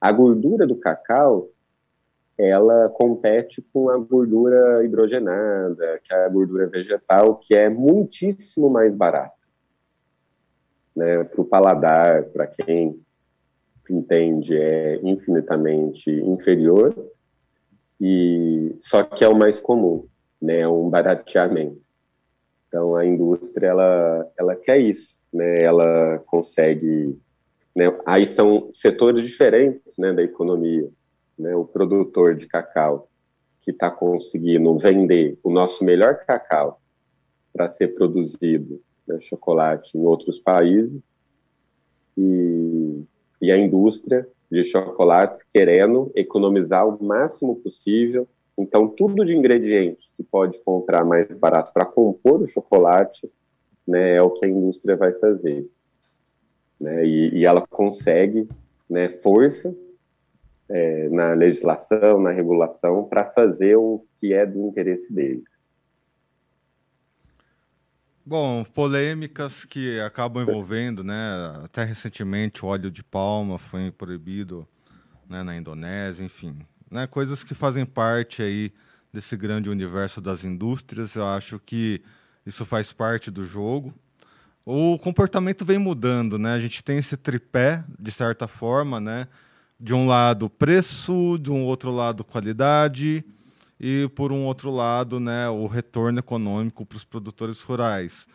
a 0.00 0.12
gordura 0.12 0.66
do 0.66 0.76
cacau 0.76 1.48
ela 2.36 2.88
compete 2.88 3.62
com 3.72 3.88
a 3.88 3.96
gordura 3.96 4.84
hidrogenada, 4.84 6.00
que 6.02 6.12
é 6.12 6.24
a 6.24 6.28
gordura 6.28 6.66
vegetal, 6.66 7.36
que 7.36 7.54
é 7.54 7.68
muitíssimo 7.68 8.68
mais 8.68 8.94
barata. 8.94 9.34
Né, 10.94 11.24
para 11.24 11.40
o 11.40 11.44
paladar, 11.44 12.24
para 12.24 12.46
quem 12.46 13.00
entende, 13.90 14.56
é 14.56 15.00
infinitamente 15.02 16.10
inferior, 16.10 16.94
e 18.00 18.74
só 18.80 19.02
que 19.02 19.24
é 19.24 19.28
o 19.28 19.36
mais 19.36 19.60
comum, 19.60 20.06
né, 20.40 20.60
é 20.60 20.68
um 20.68 20.90
barateamento. 20.90 21.82
Então 22.68 22.96
a 22.96 23.04
indústria 23.04 23.68
ela, 23.68 24.32
ela 24.38 24.56
quer 24.56 24.78
isso, 24.78 25.18
né, 25.32 25.62
ela 25.62 26.18
consegue, 26.26 27.18
né, 27.76 27.96
aí 28.06 28.26
são 28.26 28.70
setores 28.72 29.24
diferentes, 29.24 29.96
né, 29.98 30.12
da 30.12 30.22
economia 30.22 30.88
né, 31.38 31.54
o 31.54 31.64
produtor 31.64 32.34
de 32.34 32.46
cacau 32.46 33.08
que 33.62 33.70
está 33.70 33.90
conseguindo 33.90 34.76
vender 34.78 35.38
o 35.42 35.50
nosso 35.50 35.84
melhor 35.84 36.24
cacau 36.24 36.80
para 37.52 37.70
ser 37.70 37.94
produzido 37.94 38.80
né, 39.06 39.20
chocolate 39.20 39.96
em 39.96 40.02
outros 40.04 40.38
países 40.38 41.00
e, 42.16 43.04
e 43.42 43.52
a 43.52 43.58
indústria 43.58 44.26
de 44.50 44.62
chocolate 44.62 45.42
querendo 45.52 46.12
economizar 46.14 46.86
o 46.86 47.02
máximo 47.02 47.56
possível 47.56 48.28
Então, 48.56 48.86
tudo 48.86 49.24
de 49.24 49.34
ingrediente 49.34 50.08
que 50.16 50.22
pode 50.22 50.60
comprar 50.60 51.04
mais 51.04 51.26
barato 51.38 51.72
para 51.72 51.86
compor 51.86 52.42
o 52.42 52.46
chocolate, 52.46 53.28
né, 53.88 54.16
é 54.16 54.22
o 54.22 54.30
que 54.30 54.44
a 54.44 54.48
indústria 54.48 54.94
vai 54.94 55.12
fazer. 55.14 55.66
Né, 56.78 57.04
e, 57.04 57.38
e 57.38 57.44
ela 57.46 57.66
consegue 57.66 58.46
né, 58.88 59.08
força 59.08 59.74
é, 60.68 61.08
na 61.08 61.32
legislação, 61.32 62.20
na 62.20 62.30
regulação, 62.30 63.04
para 63.04 63.24
fazer 63.24 63.76
o 63.76 64.04
que 64.16 64.32
é 64.32 64.46
do 64.46 64.68
interesse 64.68 65.12
deles. 65.12 65.44
Bom, 68.24 68.62
polêmicas 68.62 69.64
que 69.64 69.98
acabam 69.98 70.44
envolvendo, 70.44 71.02
né? 71.02 71.60
Até 71.64 71.82
recentemente 71.82 72.64
o 72.64 72.68
óleo 72.68 72.88
de 72.88 73.02
palma 73.02 73.58
foi 73.58 73.90
proibido 73.90 74.66
né, 75.28 75.42
na 75.42 75.56
Indonésia, 75.56 76.24
enfim, 76.24 76.56
né? 76.88 77.08
Coisas 77.08 77.42
que 77.42 77.52
fazem 77.52 77.84
parte 77.84 78.40
aí 78.40 78.72
desse 79.12 79.36
grande 79.36 79.68
universo 79.68 80.20
das 80.20 80.44
indústrias. 80.44 81.16
Eu 81.16 81.26
acho 81.26 81.58
que 81.58 82.00
isso 82.46 82.64
faz 82.64 82.92
parte 82.92 83.28
do 83.28 83.44
jogo. 83.44 83.92
O 84.64 84.96
comportamento 85.00 85.64
vem 85.64 85.78
mudando, 85.78 86.38
né? 86.38 86.54
A 86.54 86.60
gente 86.60 86.84
tem 86.84 86.98
esse 86.98 87.16
tripé 87.16 87.82
de 87.98 88.12
certa 88.12 88.46
forma, 88.46 89.00
né? 89.00 89.26
De 89.80 89.92
um 89.92 90.06
lado 90.06 90.48
preço, 90.48 91.36
de 91.42 91.50
um 91.50 91.64
outro 91.64 91.90
lado 91.90 92.22
qualidade 92.22 93.24
e 93.82 94.08
por 94.14 94.30
um 94.30 94.44
outro 94.44 94.70
lado, 94.70 95.18
né, 95.18 95.48
o 95.48 95.66
retorno 95.66 96.20
econômico 96.20 96.86
para 96.86 96.96
os 96.96 97.02
produtores 97.02 97.60
rurais. 97.62 98.28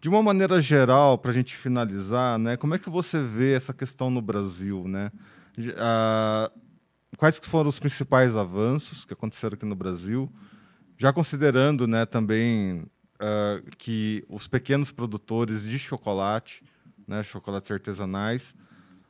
De 0.00 0.08
uma 0.08 0.22
maneira 0.22 0.62
geral, 0.62 1.18
para 1.18 1.32
a 1.32 1.34
gente 1.34 1.56
finalizar, 1.56 2.38
né, 2.38 2.56
como 2.56 2.76
é 2.76 2.78
que 2.78 2.88
você 2.88 3.20
vê 3.20 3.52
essa 3.52 3.74
questão 3.74 4.10
no 4.10 4.22
Brasil, 4.22 4.86
né? 4.86 5.10
Ah, 5.76 6.50
quais 7.16 7.40
foram 7.42 7.68
os 7.68 7.80
principais 7.80 8.36
avanços 8.36 9.04
que 9.04 9.12
aconteceram 9.12 9.54
aqui 9.54 9.66
no 9.66 9.74
Brasil? 9.74 10.32
Já 10.96 11.12
considerando, 11.12 11.88
né, 11.88 12.06
também 12.06 12.84
uh, 13.20 13.76
que 13.76 14.24
os 14.28 14.46
pequenos 14.46 14.92
produtores 14.92 15.64
de 15.64 15.80
chocolate, 15.80 16.62
né, 17.08 17.24
chocolates 17.24 17.72
artesanais, 17.72 18.54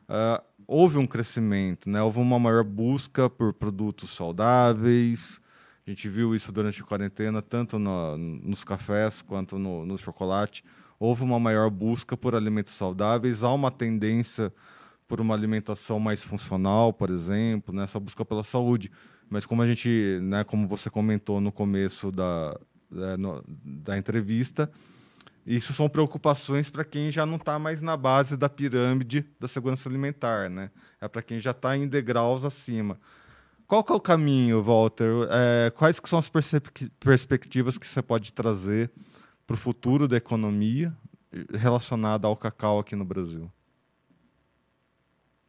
uh, 0.09 0.43
houve 0.65 0.97
um 0.97 1.05
crescimento, 1.05 1.87
né? 1.87 2.01
Houve 2.01 2.19
uma 2.19 2.39
maior 2.39 2.63
busca 2.63 3.29
por 3.29 3.53
produtos 3.53 4.15
saudáveis, 4.15 5.39
a 5.85 5.89
gente 5.89 6.07
viu 6.07 6.33
isso 6.33 6.51
durante 6.51 6.81
a 6.81 6.85
quarentena, 6.85 7.41
tanto 7.41 7.77
no, 7.77 8.17
nos 8.17 8.63
cafés 8.63 9.21
quanto 9.21 9.59
no, 9.59 9.85
no, 9.85 9.97
chocolate. 9.97 10.63
Houve 10.97 11.23
uma 11.23 11.39
maior 11.39 11.69
busca 11.69 12.15
por 12.15 12.33
alimentos 12.35 12.73
saudáveis, 12.73 13.43
há 13.43 13.51
uma 13.51 13.69
tendência 13.69 14.53
por 15.07 15.19
uma 15.19 15.33
alimentação 15.33 15.99
mais 15.99 16.23
funcional, 16.23 16.93
por 16.93 17.09
exemplo, 17.09 17.75
nessa 17.75 17.99
né? 17.99 18.05
busca 18.05 18.23
pela 18.23 18.43
saúde. 18.43 18.89
Mas 19.29 19.45
como 19.45 19.61
a 19.61 19.67
gente, 19.67 20.19
né, 20.21 20.43
como 20.45 20.67
você 20.67 20.89
comentou 20.89 21.41
no 21.41 21.51
começo 21.51 22.11
da, 22.11 22.57
da, 22.89 23.17
né, 23.17 23.17
no, 23.17 23.43
da 23.63 23.97
entrevista, 23.97 24.71
isso 25.45 25.73
são 25.73 25.89
preocupações 25.89 26.69
para 26.69 26.85
quem 26.85 27.11
já 27.11 27.25
não 27.25 27.35
está 27.35 27.59
mais 27.59 27.81
na 27.81 27.97
base 27.97 28.37
da 28.37 28.47
pirâmide 28.47 29.25
da 29.37 29.47
segurança 29.47 29.89
alimentar, 29.89 30.49
né? 30.49 30.71
É 31.01 31.07
para 31.09 31.21
quem 31.21 31.39
já 31.41 31.51
está 31.51 31.75
em 31.75 31.87
degraus 31.87 32.45
acima. 32.45 32.97
Qual 33.67 33.83
que 33.83 33.91
é 33.91 33.95
o 33.95 33.99
caminho, 33.99 34.61
Walter? 34.61 35.27
É, 35.31 35.71
quais 35.71 35.99
que 35.99 36.09
são 36.09 36.19
as 36.19 36.29
perspectivas 36.99 37.77
que 37.77 37.87
você 37.87 38.01
pode 38.01 38.33
trazer 38.33 38.91
para 39.47 39.55
o 39.55 39.57
futuro 39.57 40.07
da 40.07 40.17
economia 40.17 40.93
relacionada 41.53 42.27
ao 42.27 42.35
cacau 42.35 42.79
aqui 42.79 42.95
no 42.95 43.05
Brasil? 43.05 43.49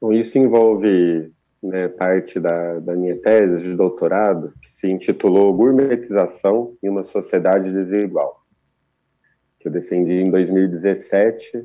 Bom, 0.00 0.12
isso 0.12 0.38
envolve 0.38 1.33
né, 1.62 1.88
parte 1.88 2.38
da, 2.38 2.79
da 2.79 2.94
minha 2.94 3.16
tese 3.16 3.62
de 3.62 3.74
doutorado, 3.74 4.53
que 4.62 4.70
se 4.72 4.88
intitulou 4.90 5.55
Gourmetização 5.55 6.77
em 6.83 6.90
uma 6.90 7.03
Sociedade 7.03 7.72
Desigual, 7.72 8.44
que 9.59 9.68
eu 9.68 9.72
defendi 9.72 10.12
em 10.12 10.31
2017 10.31 11.64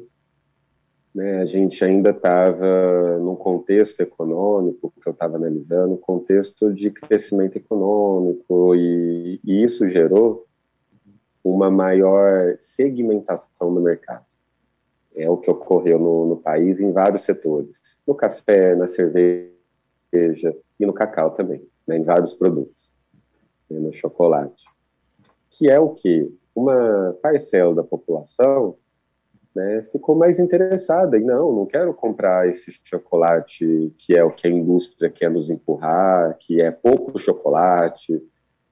né, 1.19 1.41
a 1.41 1.45
gente 1.45 1.83
ainda 1.83 2.11
estava 2.11 3.19
num 3.19 3.35
contexto 3.35 3.99
econômico, 3.99 4.93
que 5.01 5.09
eu 5.09 5.11
estava 5.11 5.35
analisando, 5.35 5.97
contexto 5.97 6.73
de 6.73 6.89
crescimento 6.91 7.57
econômico, 7.57 8.73
e, 8.73 9.37
e, 9.43 9.61
isso 9.61 9.89
gerou 9.89 10.47
uma 11.43 11.69
maior 11.69 12.57
segmentação 12.61 13.73
do 13.73 13.81
mercado. 13.81 14.23
É 15.13 15.29
o 15.29 15.35
que 15.35 15.51
ocorreu 15.51 15.99
no, 15.99 16.25
no 16.25 16.37
país 16.37 16.79
em 16.79 16.93
vários 16.93 17.23
setores, 17.23 17.99
no 18.07 18.15
café, 18.15 18.73
na 18.73 18.87
cerveja 18.87 19.51
e 20.79 20.85
no 20.85 20.93
cacau 20.93 21.31
também, 21.31 21.61
né, 21.85 21.97
em 21.97 22.03
vários 22.03 22.33
produtos, 22.33 22.93
né, 23.69 23.77
no 23.77 23.91
chocolate. 23.91 24.63
Que 25.51 25.69
é 25.69 25.77
o 25.77 25.89
que? 25.89 26.33
Uma 26.55 27.13
parcela 27.21 27.75
da 27.75 27.83
população 27.83 28.77
né, 29.55 29.85
ficou 29.91 30.15
mais 30.15 30.39
interessada 30.39 31.17
e 31.17 31.21
não, 31.21 31.53
não 31.53 31.65
quero 31.65 31.93
comprar 31.93 32.47
esse 32.47 32.71
chocolate 32.83 33.93
que 33.97 34.17
é 34.17 34.23
o 34.23 34.31
que 34.31 34.47
a 34.47 34.51
indústria 34.51 35.09
quer 35.09 35.29
nos 35.29 35.49
empurrar, 35.49 36.37
que 36.37 36.61
é 36.61 36.71
pouco 36.71 37.17
chocolate, 37.19 38.21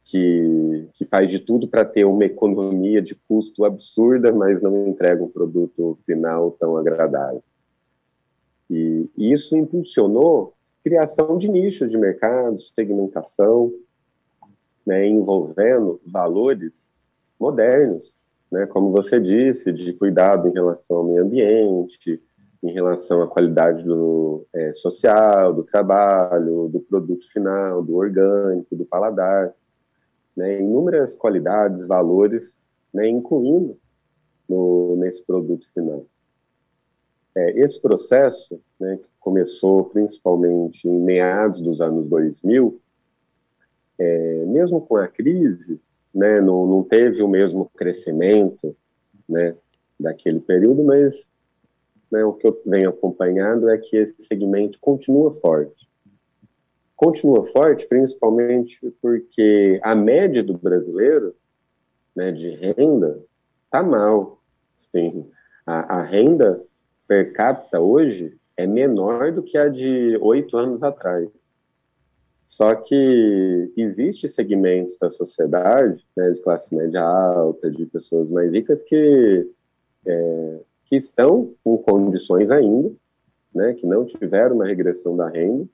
que, 0.03 0.87
que 0.93 1.05
faz 1.05 1.29
de 1.29 1.39
tudo 1.39 1.67
para 1.67 1.83
ter 1.83 2.05
uma 2.05 2.23
economia 2.23 3.01
de 3.01 3.13
custo 3.13 3.65
absurda, 3.65 4.31
mas 4.31 4.61
não 4.61 4.87
entrega 4.87 5.23
um 5.23 5.29
produto 5.29 5.97
final 6.05 6.51
tão 6.51 6.77
agradável. 6.77 7.43
E, 8.69 9.09
e 9.17 9.33
isso 9.33 9.57
impulsionou 9.57 10.53
criação 10.83 11.37
de 11.37 11.49
nichos 11.49 11.91
de 11.91 11.97
mercado, 11.97 12.59
segmentação, 12.61 13.73
né, 14.85 15.05
envolvendo 15.05 15.99
valores 16.05 16.87
modernos, 17.37 18.15
né, 18.51 18.65
como 18.65 18.91
você 18.91 19.19
disse, 19.19 19.71
de 19.71 19.93
cuidado 19.93 20.47
em 20.47 20.53
relação 20.53 20.97
ao 20.97 21.03
meio 21.03 21.23
ambiente, 21.23 22.21
em 22.63 22.71
relação 22.71 23.21
à 23.21 23.27
qualidade 23.27 23.83
do 23.83 24.45
é, 24.53 24.73
social, 24.73 25.53
do 25.53 25.63
trabalho, 25.63 26.69
do 26.69 26.79
produto 26.79 27.29
final, 27.31 27.83
do 27.83 27.95
orgânico, 27.95 28.75
do 28.75 28.85
paladar, 28.85 29.53
né, 30.35 30.59
inúmeras 30.59 31.15
qualidades, 31.15 31.87
valores, 31.87 32.57
né, 32.93 33.07
incluindo 33.07 33.77
no, 34.47 34.95
nesse 34.97 35.23
produto 35.23 35.67
final. 35.73 36.05
É, 37.35 37.59
esse 37.59 37.79
processo, 37.79 38.59
né, 38.79 38.97
que 38.97 39.09
começou 39.19 39.85
principalmente 39.85 40.87
em 40.87 40.99
meados 40.99 41.61
dos 41.61 41.81
anos 41.81 42.07
2000, 42.07 42.81
é, 43.99 44.45
mesmo 44.45 44.81
com 44.81 44.95
a 44.95 45.07
crise, 45.07 45.79
né, 46.17 46.41
não, 46.41 46.65
não 46.65 46.83
teve 46.83 47.21
o 47.21 47.27
mesmo 47.27 47.69
crescimento 47.77 48.75
né, 49.29 49.55
daquele 49.99 50.39
período, 50.39 50.83
mas 50.83 51.29
né, 52.11 52.25
o 52.25 52.33
que 52.33 52.47
eu 52.47 52.59
venho 52.65 52.89
acompanhando 52.89 53.69
é 53.69 53.77
que 53.77 53.95
esse 53.95 54.19
segmento 54.23 54.79
continua 54.81 55.35
forte. 55.35 55.87
Continua 56.95 57.45
forte, 57.45 57.87
principalmente 57.87 58.79
porque 58.99 59.79
a 59.83 59.93
média 59.93 60.43
do 60.43 60.57
brasileiro 60.57 61.35
né, 62.15 62.31
de 62.31 62.49
renda 62.49 63.23
está 63.65 63.83
mal. 63.83 64.41
Sim. 64.91 65.29
A, 65.67 65.99
a 65.99 66.01
renda 66.01 66.63
per 67.07 67.31
capita 67.33 67.79
hoje 67.79 68.35
é 68.57 68.65
menor 68.65 69.31
do 69.31 69.43
que 69.43 69.55
a 69.55 69.69
de 69.69 70.17
oito 70.19 70.57
anos 70.57 70.81
atrás. 70.81 71.29
Só 72.47 72.73
que 72.73 73.73
existe 73.75 74.29
segmentos 74.29 74.97
da 74.97 75.09
sociedade, 75.09 76.01
né, 76.15 76.31
de 76.31 76.39
classe 76.39 76.73
média 76.73 77.03
alta, 77.03 77.69
de 77.69 77.85
pessoas 77.85 78.29
mais 78.29 78.53
ricas 78.53 78.81
que 78.81 79.51
é, 80.05 80.59
que 80.85 80.95
estão 80.95 81.53
com 81.61 81.77
condições 81.77 82.49
ainda, 82.49 82.89
né, 83.53 83.73
que 83.73 83.85
não 83.85 84.05
tiveram 84.05 84.55
uma 84.55 84.65
regressão 84.65 85.17
da 85.17 85.27
renda 85.27 85.67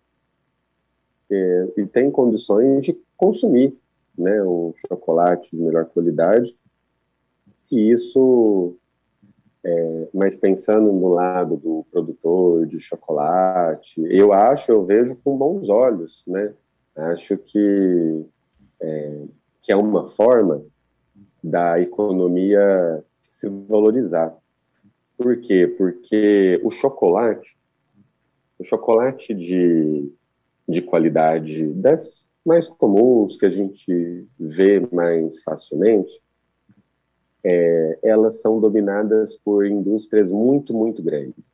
é, 1.30 1.68
e 1.78 1.86
têm 1.86 2.10
condições 2.10 2.84
de 2.84 2.98
consumir, 3.16 3.78
né, 4.18 4.44
um 4.44 4.74
chocolate 4.88 5.56
de 5.56 5.62
melhor 5.62 5.86
qualidade. 5.86 6.58
E 7.72 7.92
isso, 7.92 8.76
é, 9.64 10.08
mas 10.12 10.36
pensando 10.36 10.92
no 10.92 11.10
lado 11.10 11.56
do 11.56 11.86
produtor 11.92 12.66
de 12.66 12.80
chocolate, 12.80 14.02
eu 14.10 14.34
acho, 14.34 14.72
eu 14.72 14.84
vejo 14.84 15.16
com 15.24 15.38
bons 15.38 15.70
olhos, 15.70 16.24
né, 16.26 16.52
Acho 16.96 17.38
que 17.38 18.26
é, 18.80 19.26
que 19.62 19.72
é 19.72 19.76
uma 19.76 20.10
forma 20.10 20.64
da 21.44 21.80
economia 21.80 23.04
se 23.36 23.48
valorizar. 23.48 24.36
Por 25.18 25.38
quê? 25.42 25.68
Porque 25.78 26.60
o 26.64 26.70
chocolate, 26.70 27.58
o 28.60 28.64
chocolate 28.64 29.34
de, 29.34 30.12
de 30.68 30.82
qualidade 30.82 31.66
das 31.74 32.28
mais 32.46 32.68
comuns 32.68 33.38
que 33.38 33.46
a 33.46 33.50
gente 33.50 34.28
vê 34.38 34.80
mais 34.92 35.42
facilmente, 35.44 36.22
é, 37.44 38.00
elas 38.04 38.42
são 38.42 38.60
dominadas 38.60 39.38
por 39.38 39.66
indústrias 39.66 40.32
muito, 40.32 40.74
muito 40.74 41.02
grandes 41.02 41.53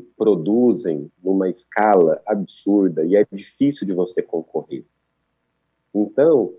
que 0.00 0.12
produzem 0.16 1.10
numa 1.22 1.48
escala 1.48 2.20
absurda 2.26 3.04
e 3.04 3.16
é 3.16 3.26
difícil 3.30 3.86
de 3.86 3.92
você 3.92 4.22
concorrer. 4.22 4.84
Então, 5.94 6.52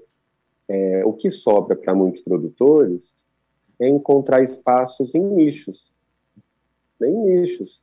é, 0.67 1.03
o 1.05 1.13
que 1.13 1.29
sobra 1.29 1.75
para 1.75 1.95
muitos 1.95 2.21
produtores 2.21 3.13
é 3.79 3.87
encontrar 3.87 4.43
espaços 4.43 5.15
em 5.15 5.23
nichos, 5.23 5.91
né, 6.99 7.09
em 7.09 7.41
nichos, 7.41 7.81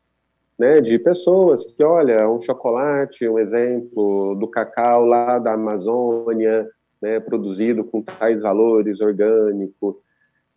né, 0.59 0.81
de 0.81 0.99
pessoas 0.99 1.65
que, 1.65 1.83
olha, 1.83 2.29
um 2.29 2.41
chocolate, 2.41 3.29
um 3.29 3.39
exemplo 3.39 4.35
do 4.35 4.47
cacau 4.47 5.05
lá 5.05 5.39
da 5.39 5.55
Amazônia, 5.55 6.69
né, 7.01 7.21
produzido 7.21 7.85
com 7.85 8.03
tais 8.03 8.41
valores, 8.41 9.01
orgânico, 9.01 10.01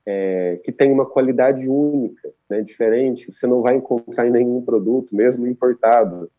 é, 0.06 0.60
que 0.64 0.72
tem 0.72 0.92
uma 0.92 1.06
qualidade 1.06 1.68
única, 1.68 2.32
né, 2.50 2.62
diferente, 2.62 3.32
você 3.32 3.46
não 3.46 3.62
vai 3.62 3.76
encontrar 3.76 4.28
em 4.28 4.32
nenhum 4.32 4.62
produto, 4.62 5.16
mesmo 5.16 5.46
importado. 5.48 6.30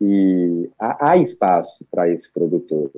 E 0.00 0.68
há, 0.78 1.12
há 1.12 1.16
espaço 1.16 1.86
para 1.90 2.08
esse 2.08 2.30
produtor. 2.32 2.90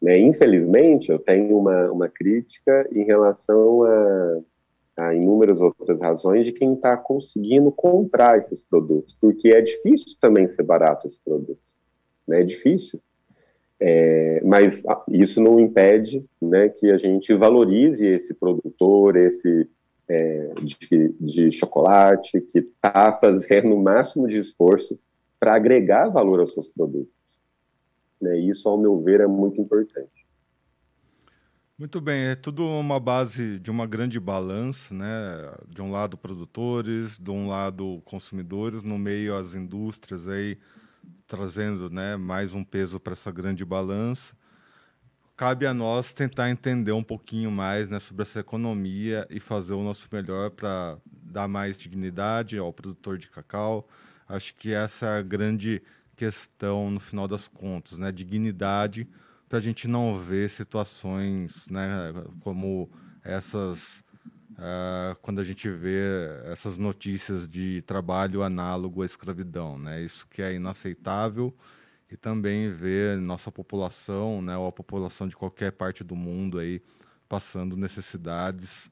Né? 0.00 0.18
Infelizmente, 0.18 1.10
eu 1.10 1.18
tenho 1.18 1.58
uma, 1.58 1.90
uma 1.90 2.08
crítica 2.08 2.86
em 2.92 3.04
relação 3.04 3.82
a, 3.82 4.40
a 4.98 5.14
inúmeras 5.14 5.60
outras 5.60 5.98
razões 5.98 6.46
de 6.46 6.52
quem 6.52 6.74
está 6.74 6.96
conseguindo 6.96 7.72
comprar 7.72 8.38
esses 8.38 8.60
produtos, 8.60 9.16
porque 9.20 9.48
é 9.48 9.60
difícil 9.60 10.16
também 10.20 10.46
ser 10.48 10.62
barato 10.62 11.06
esse 11.06 11.18
produto. 11.24 11.58
Né? 12.28 12.42
É 12.42 12.44
difícil. 12.44 13.00
É, 13.80 14.40
mas 14.44 14.82
isso 15.08 15.40
não 15.40 15.58
impede 15.58 16.24
né, 16.40 16.68
que 16.68 16.90
a 16.90 16.96
gente 16.96 17.34
valorize 17.34 18.06
esse 18.06 18.32
produtor, 18.32 19.16
esse 19.16 19.68
é, 20.08 20.54
de, 20.62 21.14
de, 21.20 21.52
chocolate, 21.52 22.40
que 22.40 22.60
está 22.60 23.12
fazendo 23.20 23.74
o 23.74 23.82
máximo 23.82 24.28
de 24.28 24.38
esforço 24.38 24.98
para 25.40 25.54
agregar 25.54 26.08
valor 26.08 26.40
aos 26.40 26.52
seus 26.52 26.68
produtos. 26.68 27.12
Né, 28.20 28.38
isso, 28.38 28.68
ao 28.68 28.78
meu 28.78 29.00
ver, 29.00 29.20
é 29.20 29.26
muito 29.26 29.60
importante. 29.60 30.24
Muito 31.76 32.00
bem, 32.00 32.26
é 32.26 32.36
tudo 32.36 32.64
uma 32.64 33.00
base 33.00 33.58
de 33.58 33.68
uma 33.68 33.84
grande 33.84 34.20
balança, 34.20 34.94
né? 34.94 35.52
De 35.68 35.82
um 35.82 35.90
lado 35.90 36.16
produtores, 36.16 37.18
de 37.18 37.32
um 37.32 37.48
lado 37.48 38.00
consumidores, 38.04 38.84
no 38.84 38.96
meio 38.96 39.34
as 39.36 39.56
indústrias 39.56 40.28
aí 40.28 40.56
trazendo 41.26 41.90
né, 41.90 42.16
mais 42.16 42.54
um 42.54 42.62
peso 42.62 43.00
para 43.00 43.14
essa 43.14 43.30
grande 43.32 43.64
balança. 43.64 44.34
Cabe 45.36 45.66
a 45.66 45.74
nós 45.74 46.12
tentar 46.12 46.48
entender 46.50 46.92
um 46.92 47.02
pouquinho 47.02 47.50
mais 47.50 47.88
né, 47.88 47.98
sobre 47.98 48.22
essa 48.22 48.40
economia 48.40 49.26
e 49.28 49.40
fazer 49.40 49.72
o 49.72 49.82
nosso 49.82 50.08
melhor 50.12 50.50
para 50.50 50.96
dar 51.06 51.48
mais 51.48 51.76
dignidade 51.76 52.56
ao 52.56 52.72
produtor 52.72 53.18
de 53.18 53.28
cacau. 53.28 53.88
Acho 54.28 54.54
que 54.54 54.72
essa 54.72 55.06
é 55.06 55.18
a 55.18 55.22
grande 55.22 55.82
questão 56.14 56.88
no 56.88 57.00
final 57.00 57.26
das 57.26 57.48
contas, 57.48 57.98
né? 57.98 58.12
Dignidade 58.12 59.08
para 59.48 59.58
a 59.58 59.60
gente 59.60 59.88
não 59.88 60.16
ver 60.16 60.48
situações 60.48 61.66
né, 61.68 62.12
como 62.40 62.88
essas 63.22 64.03
uh, 64.54 65.16
quando 65.22 65.40
a 65.40 65.44
gente 65.44 65.68
vê 65.68 66.02
essas 66.46 66.76
notícias 66.76 67.48
de 67.48 67.82
trabalho 67.82 68.42
análogo 68.42 69.02
à 69.02 69.06
escravidão, 69.06 69.78
né? 69.78 70.02
Isso 70.02 70.26
que 70.28 70.42
é 70.42 70.54
inaceitável 70.54 71.54
e 72.10 72.16
também 72.16 72.70
ver 72.70 73.18
nossa 73.18 73.50
população, 73.50 74.40
né, 74.40 74.56
ou 74.56 74.66
a 74.66 74.72
população 74.72 75.26
de 75.26 75.34
qualquer 75.34 75.72
parte 75.72 76.04
do 76.04 76.14
mundo 76.14 76.58
aí 76.58 76.80
passando 77.28 77.76
necessidades 77.76 78.90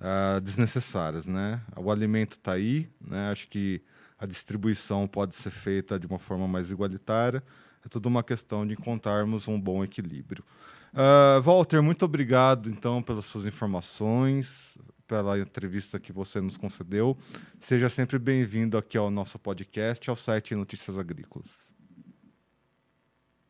uh, 0.00 0.40
desnecessárias, 0.40 1.26
né? 1.26 1.62
O 1.76 1.90
alimento 1.90 2.32
está 2.32 2.52
aí, 2.52 2.88
né? 3.00 3.30
Acho 3.30 3.48
que 3.48 3.80
a 4.18 4.26
distribuição 4.26 5.06
pode 5.06 5.34
ser 5.34 5.50
feita 5.50 5.98
de 5.98 6.06
uma 6.06 6.18
forma 6.18 6.48
mais 6.48 6.70
igualitária. 6.70 7.42
É 7.84 7.88
tudo 7.88 8.06
uma 8.06 8.22
questão 8.22 8.66
de 8.66 8.74
encontrarmos 8.74 9.46
um 9.46 9.58
bom 9.60 9.84
equilíbrio. 9.84 10.44
Uh, 10.92 11.40
Walter, 11.42 11.80
muito 11.82 12.04
obrigado 12.04 12.68
então 12.68 13.02
pelas 13.02 13.26
suas 13.26 13.46
informações 13.46 14.76
pela 15.08 15.38
entrevista 15.38 15.98
que 15.98 16.12
você 16.12 16.38
nos 16.38 16.58
concedeu. 16.58 17.16
Seja 17.58 17.88
sempre 17.88 18.18
bem-vindo 18.18 18.76
aqui 18.76 18.98
ao 18.98 19.10
nosso 19.10 19.38
podcast, 19.38 20.08
ao 20.10 20.14
site 20.14 20.54
Notícias 20.54 20.98
Agrícolas. 20.98 21.72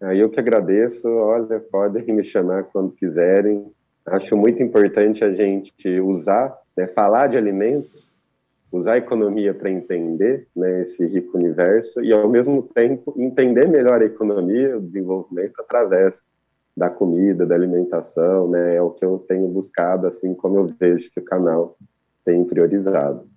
Eu 0.01 0.31
que 0.31 0.39
agradeço. 0.39 1.09
Olha, 1.09 1.59
podem 1.59 2.05
me 2.15 2.25
chamar 2.25 2.63
quando 2.65 2.93
quiserem. 2.93 3.67
Acho 4.07 4.37
muito 4.37 4.63
importante 4.63 5.25
a 5.25 5.35
gente 5.35 6.01
usar, 6.01 6.57
né, 6.77 6.87
falar 6.87 7.27
de 7.27 7.37
alimentos, 7.37 8.15
usar 8.71 8.93
a 8.93 8.99
economia 8.99 9.53
para 9.53 9.69
entender 9.69 10.47
né, 10.55 10.83
esse 10.83 11.05
rico 11.05 11.37
universo 11.37 12.01
e, 12.03 12.13
ao 12.13 12.29
mesmo 12.29 12.63
tempo, 12.63 13.13
entender 13.19 13.67
melhor 13.67 14.01
a 14.01 14.05
economia, 14.05 14.79
o 14.79 14.81
desenvolvimento 14.81 15.61
através 15.61 16.15
da 16.79 16.89
comida, 16.89 17.45
da 17.45 17.57
alimentação, 17.57 18.49
né? 18.49 18.77
É 18.77 18.81
o 18.81 18.91
que 18.91 19.05
eu 19.05 19.19
tenho 19.29 19.49
buscado, 19.49 20.07
assim 20.07 20.33
como 20.33 20.57
eu 20.57 20.67
vejo 20.79 21.11
que 21.11 21.19
o 21.19 21.25
canal 21.25 21.77
tem 22.25 22.45
priorizado. 22.45 23.29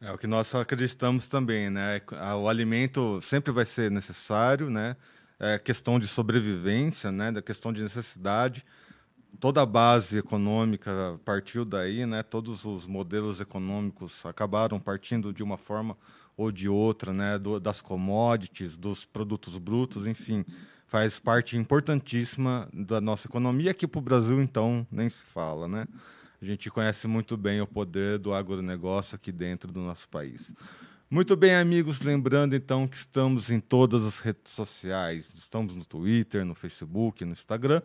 É 0.00 0.12
o 0.12 0.18
que 0.18 0.26
nós 0.26 0.54
acreditamos 0.54 1.26
também, 1.26 1.70
né? 1.70 2.02
O 2.40 2.46
alimento 2.46 3.20
sempre 3.22 3.50
vai 3.50 3.64
ser 3.64 3.90
necessário, 3.90 4.68
né? 4.68 4.94
É 5.40 5.58
questão 5.58 5.98
de 5.98 6.06
sobrevivência, 6.06 7.10
né? 7.10 7.32
Da 7.32 7.40
questão 7.40 7.72
de 7.72 7.82
necessidade. 7.82 8.64
Toda 9.40 9.62
a 9.62 9.66
base 9.66 10.18
econômica 10.18 11.18
partiu 11.24 11.64
daí, 11.64 12.04
né? 12.04 12.22
Todos 12.22 12.64
os 12.66 12.86
modelos 12.86 13.40
econômicos 13.40 14.24
acabaram 14.26 14.78
partindo 14.78 15.32
de 15.32 15.42
uma 15.42 15.56
forma 15.56 15.96
ou 16.36 16.52
de 16.52 16.68
outra, 16.68 17.12
né? 17.12 17.38
Do, 17.38 17.58
das 17.58 17.80
commodities, 17.80 18.76
dos 18.76 19.06
produtos 19.06 19.56
brutos, 19.56 20.06
enfim 20.06 20.44
faz 20.88 21.18
parte 21.18 21.56
importantíssima 21.56 22.68
da 22.72 23.00
nossa 23.00 23.28
economia. 23.28 23.70
Aqui 23.70 23.86
para 23.86 23.98
o 23.98 24.02
Brasil, 24.02 24.42
então, 24.42 24.86
nem 24.90 25.08
se 25.08 25.22
fala, 25.22 25.68
né? 25.68 25.86
A 26.40 26.44
gente 26.44 26.70
conhece 26.70 27.06
muito 27.06 27.36
bem 27.36 27.60
o 27.60 27.66
poder 27.66 28.18
do 28.18 28.32
agronegócio 28.32 29.14
aqui 29.14 29.30
dentro 29.30 29.70
do 29.70 29.80
nosso 29.80 30.08
país. 30.08 30.54
Muito 31.10 31.36
bem, 31.36 31.54
amigos, 31.54 32.00
lembrando 32.00 32.54
então 32.54 32.88
que 32.88 32.96
estamos 32.96 33.50
em 33.50 33.60
todas 33.60 34.04
as 34.04 34.18
redes 34.18 34.52
sociais. 34.52 35.30
Estamos 35.36 35.74
no 35.74 35.84
Twitter, 35.84 36.44
no 36.44 36.54
Facebook, 36.54 37.24
no 37.24 37.32
Instagram. 37.32 37.82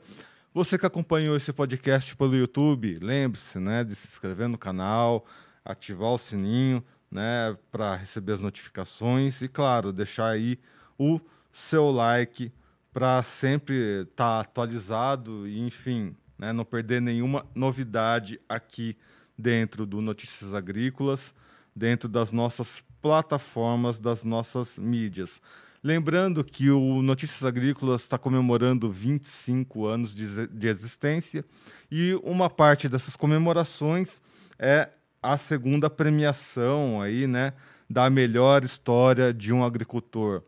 Você 0.53 0.77
que 0.77 0.85
acompanhou 0.85 1.35
esse 1.35 1.51
podcast 1.51 2.15
pelo 2.15 2.35
YouTube, 2.35 2.99
lembre-se 3.01 3.59
né, 3.59 3.83
de 3.83 3.95
se 3.95 4.07
inscrever 4.07 4.47
no 4.47 4.57
canal, 4.57 5.25
ativar 5.65 6.11
o 6.11 6.17
sininho 6.17 6.83
né, 7.11 7.57
para 7.71 7.95
receber 7.95 8.33
as 8.33 8.39
notificações 8.39 9.41
e, 9.41 9.47
claro, 9.47 9.91
deixar 9.91 10.27
aí 10.27 10.59
o 10.97 11.19
seu 11.51 11.91
like 11.91 12.51
para 12.93 13.23
sempre 13.23 14.03
estar 14.03 14.15
tá 14.15 14.39
atualizado 14.41 15.47
e, 15.47 15.59
enfim, 15.59 16.15
né, 16.37 16.53
não 16.53 16.63
perder 16.63 17.01
nenhuma 17.01 17.45
novidade 17.55 18.39
aqui 18.47 18.95
dentro 19.37 19.85
do 19.85 19.99
Notícias 19.99 20.53
Agrícolas, 20.53 21.33
dentro 21.75 22.07
das 22.07 22.31
nossas 22.31 22.83
plataformas, 23.01 23.99
das 23.99 24.23
nossas 24.23 24.77
mídias. 24.77 25.41
Lembrando 25.83 26.43
que 26.43 26.69
o 26.69 27.01
Notícias 27.01 27.43
Agrícolas 27.43 28.03
está 28.03 28.17
comemorando 28.17 28.89
25 28.89 29.85
anos 29.85 30.13
de, 30.13 30.47
de 30.47 30.67
existência 30.67 31.43
e 31.91 32.17
uma 32.23 32.49
parte 32.49 32.87
dessas 32.87 33.17
comemorações 33.17 34.21
é 34.57 34.89
a 35.21 35.37
segunda 35.37 35.89
premiação 35.89 37.01
aí, 37.01 37.27
né, 37.27 37.53
da 37.89 38.09
melhor 38.09 38.63
história 38.63 39.33
de 39.33 39.51
um 39.51 39.63
agricultor. 39.63 40.43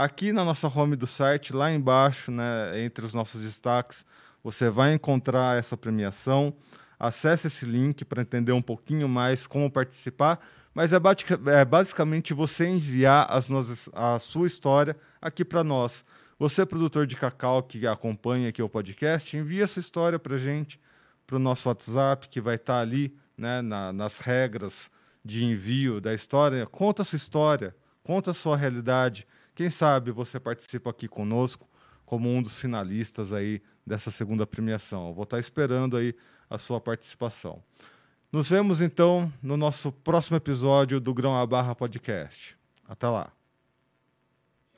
Aqui 0.00 0.32
na 0.32 0.46
nossa 0.46 0.66
home 0.66 0.96
do 0.96 1.06
site, 1.06 1.52
lá 1.52 1.70
embaixo, 1.70 2.30
né, 2.30 2.82
entre 2.82 3.04
os 3.04 3.12
nossos 3.12 3.42
destaques, 3.42 4.02
você 4.42 4.70
vai 4.70 4.94
encontrar 4.94 5.58
essa 5.58 5.76
premiação. 5.76 6.54
Acesse 6.98 7.48
esse 7.48 7.66
link 7.66 8.02
para 8.06 8.22
entender 8.22 8.52
um 8.52 8.62
pouquinho 8.62 9.06
mais 9.06 9.46
como 9.46 9.70
participar, 9.70 10.40
mas 10.72 10.94
é, 10.94 10.96
é 11.48 11.64
basicamente 11.66 12.32
você 12.32 12.66
enviar 12.66 13.26
as 13.28 13.46
nossas, 13.46 13.90
a 13.92 14.18
sua 14.18 14.46
história 14.46 14.96
aqui 15.20 15.44
para 15.44 15.62
nós. 15.62 16.02
Você, 16.38 16.64
produtor 16.64 17.06
de 17.06 17.14
cacau 17.14 17.62
que 17.62 17.86
acompanha 17.86 18.48
aqui 18.48 18.62
o 18.62 18.70
podcast, 18.70 19.36
envia 19.36 19.66
sua 19.66 19.80
história 19.80 20.18
para 20.18 20.38
gente, 20.38 20.80
para 21.26 21.36
o 21.36 21.38
nosso 21.38 21.68
WhatsApp, 21.68 22.26
que 22.30 22.40
vai 22.40 22.54
estar 22.54 22.76
tá 22.76 22.80
ali 22.80 23.14
né, 23.36 23.60
na, 23.60 23.92
nas 23.92 24.16
regras 24.16 24.90
de 25.22 25.44
envio 25.44 26.00
da 26.00 26.14
história. 26.14 26.64
Conta 26.64 27.02
a 27.02 27.04
sua 27.04 27.18
história, 27.18 27.76
conta 28.02 28.30
a 28.30 28.34
sua 28.34 28.56
realidade. 28.56 29.26
Quem 29.60 29.68
sabe 29.68 30.10
você 30.10 30.40
participa 30.40 30.88
aqui 30.88 31.06
conosco 31.06 31.68
como 32.06 32.34
um 32.34 32.42
dos 32.42 32.58
finalistas 32.58 33.30
aí 33.30 33.60
dessa 33.86 34.10
segunda 34.10 34.46
premiação. 34.46 35.08
Eu 35.08 35.14
vou 35.14 35.24
estar 35.24 35.38
esperando 35.38 35.98
aí 35.98 36.14
a 36.48 36.56
sua 36.56 36.80
participação. 36.80 37.62
Nos 38.32 38.48
vemos 38.48 38.80
então 38.80 39.30
no 39.42 39.58
nosso 39.58 39.92
próximo 39.92 40.38
episódio 40.38 40.98
do 40.98 41.12
Grão 41.12 41.36
a 41.36 41.46
Barra 41.46 41.74
Podcast. 41.74 42.56
Até 42.88 43.06
lá. 43.06 43.39